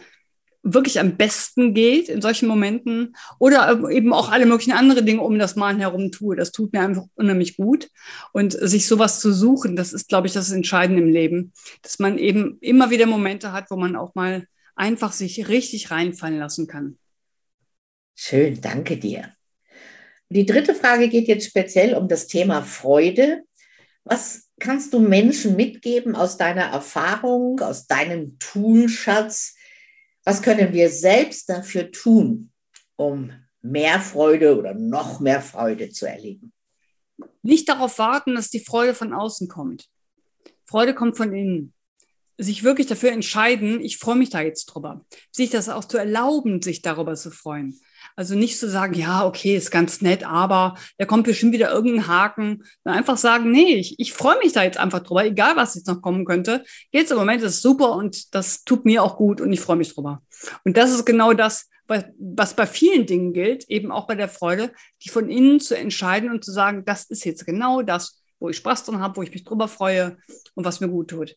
wirklich 0.64 1.00
am 1.00 1.18
besten 1.18 1.74
geht 1.74 2.08
in 2.08 2.22
solchen 2.22 2.48
Momenten 2.48 3.16
oder 3.38 3.90
eben 3.90 4.14
auch 4.14 4.32
alle 4.32 4.46
möglichen 4.46 4.72
andere 4.72 5.04
Dinge 5.04 5.22
um 5.22 5.38
das 5.38 5.58
Malen 5.58 5.80
herum 5.80 6.12
tue. 6.12 6.38
Das 6.38 6.52
tut 6.52 6.72
mir 6.72 6.82
einfach 6.82 7.04
unheimlich 7.16 7.58
gut. 7.58 7.90
Und 8.32 8.54
sich 8.54 8.88
sowas 8.88 9.20
zu 9.20 9.34
suchen, 9.34 9.76
das 9.76 9.92
ist, 9.92 10.08
glaube 10.08 10.28
ich, 10.28 10.34
das 10.34 10.52
Entscheidende 10.52 11.02
im 11.02 11.10
Leben, 11.10 11.52
dass 11.82 12.00
man 12.00 12.18
eben 12.18 12.58
immer 12.62 12.90
wieder 12.90 13.06
Momente 13.06 13.52
hat, 13.52 13.70
wo 13.70 13.76
man 13.76 13.98
auch 13.98 14.16
mal 14.16 14.48
einfach 14.76 15.12
sich 15.12 15.50
richtig 15.50 15.92
reinfallen 15.92 16.40
lassen 16.40 16.68
kann. 16.68 16.98
Schön, 18.16 18.62
danke 18.62 18.98
dir. 18.98 19.34
Die 20.30 20.46
dritte 20.46 20.74
Frage 20.74 21.10
geht 21.10 21.28
jetzt 21.28 21.46
speziell 21.46 21.94
um 21.94 22.08
das 22.08 22.28
Thema 22.28 22.64
Freude. 22.64 23.44
Was 24.06 24.50
kannst 24.60 24.94
du 24.94 25.00
Menschen 25.00 25.56
mitgeben 25.56 26.16
aus 26.16 26.38
deiner 26.38 26.64
Erfahrung, 26.64 27.60
aus 27.60 27.86
deinem 27.86 28.40
Toolschatz? 28.40 29.56
Was 30.24 30.42
können 30.42 30.74
wir 30.74 30.90
selbst 30.90 31.50
dafür 31.50 31.92
tun, 31.92 32.52
um 32.96 33.32
mehr 33.62 34.00
Freude 34.00 34.58
oder 34.58 34.74
noch 34.74 35.20
mehr 35.20 35.42
Freude 35.42 35.90
zu 35.90 36.08
erleben? 36.08 36.54
Nicht 37.42 37.68
darauf 37.68 38.00
warten, 38.00 38.36
dass 38.36 38.50
die 38.50 38.64
Freude 38.64 38.94
von 38.94 39.14
außen 39.14 39.48
kommt. 39.48 39.90
Freude 40.66 40.94
kommt 40.94 41.18
von 41.18 41.34
innen 41.34 41.74
sich 42.38 42.64
wirklich 42.64 42.88
dafür 42.88 43.12
entscheiden, 43.12 43.82
ich 43.82 43.98
freue 43.98 44.16
mich 44.16 44.30
da 44.30 44.42
jetzt 44.42 44.66
drüber. 44.66 45.06
Sich 45.32 45.50
das 45.50 45.70
auch 45.70 45.86
zu 45.86 45.98
erlauben, 45.98 46.62
sich 46.62 46.82
darüber 46.82 47.16
zu 47.16 47.32
freuen. 47.32 47.80
Also 48.16 48.36
nicht 48.36 48.60
zu 48.60 48.70
sagen, 48.70 48.94
ja, 48.94 49.26
okay, 49.26 49.56
ist 49.56 49.72
ganz 49.72 50.02
nett, 50.02 50.24
aber 50.24 50.76
da 50.98 51.06
kommt 51.06 51.26
bestimmt 51.26 51.54
wieder 51.54 51.72
irgendein 51.72 52.08
Haken. 52.08 52.64
Dann 52.84 52.96
einfach 52.96 53.18
sagen, 53.18 53.52
nee, 53.52 53.76
ich, 53.76 54.00
ich 54.00 54.14
freue 54.14 54.38
mich 54.40 54.54
da 54.54 54.64
jetzt 54.64 54.78
einfach 54.78 55.00
drüber, 55.00 55.26
egal 55.26 55.56
was 55.56 55.76
jetzt 55.76 55.88
noch 55.88 56.02
kommen 56.02 56.26
könnte. 56.26 56.64
Jetzt 56.92 57.12
im 57.12 57.18
Moment 57.18 57.42
ist 57.42 57.56
es 57.56 57.62
super 57.62 57.94
und 57.94 58.34
das 58.36 58.64
tut 58.64 58.86
mir 58.86 59.04
auch 59.04 59.18
gut 59.18 59.42
und 59.42 59.52
ich 59.52 59.62
freue 59.62 59.78
mich 59.78 59.94
drüber. 59.94 60.22
Und 60.64 60.78
das 60.78 60.92
ist 60.92 61.06
genau 61.06 61.34
das, 61.34 61.70
was, 61.88 62.54
bei 62.56 62.66
vielen 62.66 63.06
Dingen 63.06 63.34
gilt, 63.34 63.70
eben 63.70 63.92
auch 63.92 64.08
bei 64.08 64.16
der 64.16 64.30
Freude, 64.30 64.72
die 65.04 65.10
von 65.10 65.30
innen 65.30 65.60
zu 65.60 65.78
entscheiden 65.78 66.32
und 66.32 66.44
zu 66.44 66.52
sagen, 66.52 66.86
das 66.86 67.06
ist 67.06 67.26
jetzt 67.26 67.46
genau 67.46 67.82
das, 67.82 68.22
wo 68.40 68.50
ich 68.50 68.58
Spaß 68.58 68.86
dran 68.86 69.00
habe, 69.00 69.18
wo 69.18 69.24
ich 69.24 69.32
mich 69.32 69.44
drüber 69.44 69.68
freue 69.68 70.18
und 70.56 70.66
was 70.66 70.80
mir 70.80 70.90
gut 70.90 71.10
tut. 71.10 71.36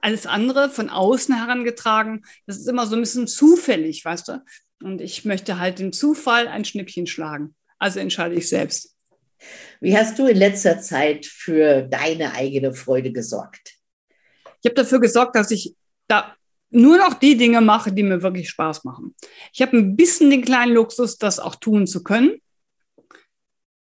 Alles 0.00 0.26
andere 0.26 0.70
von 0.70 0.88
außen 0.88 1.34
herangetragen, 1.34 2.24
das 2.46 2.58
ist 2.58 2.68
immer 2.68 2.86
so 2.86 2.96
ein 2.96 3.02
bisschen 3.02 3.26
zufällig, 3.26 4.04
weißt 4.04 4.28
du? 4.28 4.44
Und 4.82 5.00
ich 5.00 5.24
möchte 5.24 5.58
halt 5.58 5.78
den 5.78 5.92
Zufall 5.92 6.48
ein 6.48 6.64
Schnippchen 6.64 7.06
schlagen. 7.06 7.54
Also 7.78 8.00
entscheide 8.00 8.34
ich 8.34 8.48
selbst. 8.48 8.96
Wie 9.80 9.96
hast 9.96 10.18
du 10.18 10.26
in 10.26 10.36
letzter 10.36 10.80
Zeit 10.80 11.26
für 11.26 11.82
deine 11.82 12.34
eigene 12.34 12.72
Freude 12.72 13.12
gesorgt? 13.12 13.74
Ich 14.60 14.66
habe 14.66 14.74
dafür 14.74 15.00
gesorgt, 15.00 15.34
dass 15.34 15.50
ich 15.50 15.74
da 16.06 16.36
nur 16.70 16.96
noch 16.96 17.14
die 17.14 17.36
Dinge 17.36 17.60
mache, 17.60 17.92
die 17.92 18.02
mir 18.02 18.22
wirklich 18.22 18.48
Spaß 18.48 18.84
machen. 18.84 19.14
Ich 19.52 19.60
habe 19.60 19.76
ein 19.76 19.96
bisschen 19.96 20.30
den 20.30 20.44
kleinen 20.44 20.72
Luxus, 20.72 21.18
das 21.18 21.38
auch 21.38 21.56
tun 21.56 21.86
zu 21.86 22.02
können. 22.02 22.40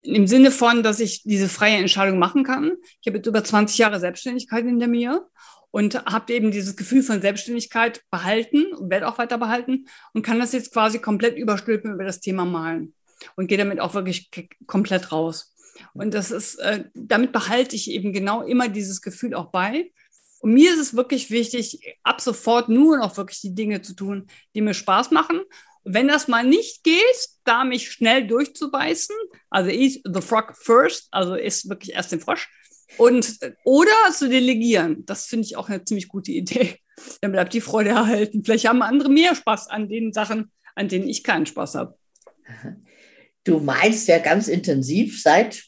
Im 0.02 0.26
Sinne 0.26 0.50
von, 0.50 0.82
dass 0.82 1.00
ich 1.00 1.22
diese 1.24 1.48
freie 1.48 1.76
Entscheidung 1.76 2.18
machen 2.18 2.42
kann. 2.42 2.76
Ich 3.00 3.06
habe 3.06 3.18
jetzt 3.18 3.26
über 3.26 3.44
20 3.44 3.76
Jahre 3.78 4.00
Selbstständigkeit 4.00 4.64
hinter 4.64 4.88
mir 4.88 5.26
und 5.70 6.04
habe 6.06 6.32
eben 6.32 6.50
dieses 6.50 6.76
Gefühl 6.76 7.02
von 7.02 7.20
Selbstständigkeit 7.20 8.02
behalten 8.10 8.72
und 8.74 8.90
werde 8.90 9.08
auch 9.08 9.18
weiter 9.18 9.38
behalten 9.38 9.86
und 10.12 10.22
kann 10.22 10.40
das 10.40 10.52
jetzt 10.52 10.72
quasi 10.72 10.98
komplett 10.98 11.36
überstülpen 11.36 11.92
über 11.92 12.04
das 12.04 12.20
Thema 12.20 12.44
Malen 12.44 12.94
und 13.36 13.46
gehe 13.46 13.58
damit 13.58 13.80
auch 13.80 13.94
wirklich 13.94 14.30
komplett 14.66 15.12
raus. 15.12 15.54
Und 15.94 16.14
das 16.14 16.30
ist, 16.30 16.56
äh, 16.56 16.84
damit 16.94 17.32
behalte 17.32 17.76
ich 17.76 17.90
eben 17.90 18.12
genau 18.12 18.42
immer 18.42 18.68
dieses 18.68 19.02
Gefühl 19.02 19.34
auch 19.34 19.50
bei. 19.50 19.92
Und 20.40 20.54
mir 20.54 20.72
ist 20.72 20.80
es 20.80 20.96
wirklich 20.96 21.30
wichtig, 21.30 21.96
ab 22.02 22.20
sofort 22.20 22.68
nur 22.68 22.98
noch 22.98 23.16
wirklich 23.16 23.40
die 23.40 23.54
Dinge 23.54 23.82
zu 23.82 23.94
tun, 23.94 24.26
die 24.54 24.62
mir 24.62 24.74
Spaß 24.74 25.10
machen. 25.10 25.40
Wenn 25.84 26.08
das 26.08 26.28
mal 26.28 26.44
nicht 26.44 26.84
geht, 26.84 27.28
da 27.44 27.64
mich 27.64 27.90
schnell 27.90 28.26
durchzubeißen, 28.26 29.16
also 29.48 29.70
eat 29.70 30.00
the 30.04 30.20
frog 30.20 30.54
first, 30.56 31.08
also 31.10 31.34
isst 31.34 31.68
wirklich 31.68 31.94
erst 31.94 32.12
den 32.12 32.20
Frosch, 32.20 32.48
und, 32.96 33.38
oder 33.64 34.12
zu 34.12 34.28
delegieren. 34.28 35.04
Das 35.06 35.26
finde 35.26 35.46
ich 35.46 35.56
auch 35.56 35.68
eine 35.68 35.84
ziemlich 35.84 36.08
gute 36.08 36.32
Idee. 36.32 36.76
Dann 37.20 37.32
bleibt 37.32 37.54
die 37.54 37.60
Freude 37.60 37.90
erhalten. 37.90 38.44
Vielleicht 38.44 38.68
haben 38.68 38.82
andere 38.82 39.08
mehr 39.08 39.34
Spaß 39.34 39.68
an 39.68 39.88
den 39.88 40.12
Sachen, 40.12 40.50
an 40.74 40.88
denen 40.88 41.08
ich 41.08 41.24
keinen 41.24 41.46
Spaß 41.46 41.74
habe. 41.76 41.98
Du 43.44 43.58
malst 43.58 44.06
ja 44.06 44.18
ganz 44.18 44.48
intensiv 44.48 45.22
seit 45.22 45.64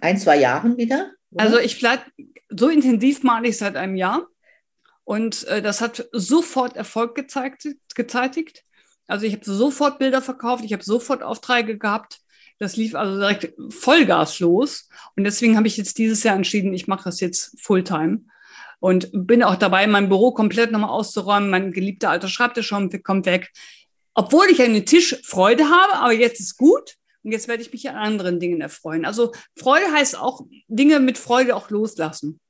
ein, 0.00 0.18
zwei 0.18 0.38
Jahren 0.38 0.76
wieder? 0.76 1.10
Oder? 1.32 1.44
Also 1.44 1.58
ich 1.58 1.80
bleib, 1.80 2.06
so 2.48 2.68
intensiv 2.68 3.24
male 3.24 3.48
ich 3.48 3.58
seit 3.58 3.74
einem 3.74 3.96
Jahr. 3.96 4.28
Und 5.02 5.44
äh, 5.48 5.60
das 5.60 5.80
hat 5.80 6.08
sofort 6.12 6.76
Erfolg 6.76 7.16
gezeigt, 7.16 7.66
gezeitigt. 7.96 8.62
Also 9.08 9.26
ich 9.26 9.32
habe 9.32 9.44
sofort 9.44 9.98
Bilder 9.98 10.22
verkauft, 10.22 10.64
ich 10.64 10.72
habe 10.72 10.84
sofort 10.84 11.22
Aufträge 11.22 11.78
gehabt. 11.78 12.20
Das 12.58 12.76
lief 12.76 12.94
also 12.94 13.18
direkt 13.18 13.54
Vollgas 13.70 14.38
los. 14.40 14.88
Und 15.16 15.24
deswegen 15.24 15.56
habe 15.56 15.66
ich 15.66 15.76
jetzt 15.76 15.98
dieses 15.98 16.22
Jahr 16.22 16.36
entschieden, 16.36 16.74
ich 16.74 16.86
mache 16.86 17.04
das 17.04 17.20
jetzt 17.20 17.60
Fulltime. 17.60 18.20
Und 18.80 19.10
bin 19.12 19.42
auch 19.42 19.56
dabei, 19.56 19.86
mein 19.86 20.08
Büro 20.08 20.32
komplett 20.32 20.70
nochmal 20.70 20.90
auszuräumen. 20.90 21.50
Mein 21.50 21.72
geliebter 21.72 22.10
alter 22.10 22.28
Schreibtisch 22.28 22.72
kommt 23.02 23.26
weg. 23.26 23.50
Obwohl 24.14 24.46
ich 24.50 24.60
eine 24.60 24.84
Tischfreude 24.84 25.64
habe, 25.64 25.94
aber 25.94 26.12
jetzt 26.12 26.40
ist 26.40 26.56
gut. 26.56 26.96
Und 27.22 27.32
jetzt 27.32 27.48
werde 27.48 27.62
ich 27.62 27.72
mich 27.72 27.88
an 27.88 27.96
anderen 27.96 28.40
Dingen 28.40 28.60
erfreuen. 28.60 29.04
Also 29.04 29.32
Freude 29.56 29.92
heißt 29.92 30.18
auch 30.18 30.42
Dinge 30.68 31.00
mit 31.00 31.18
Freude 31.18 31.56
auch 31.56 31.70
loslassen. 31.70 32.40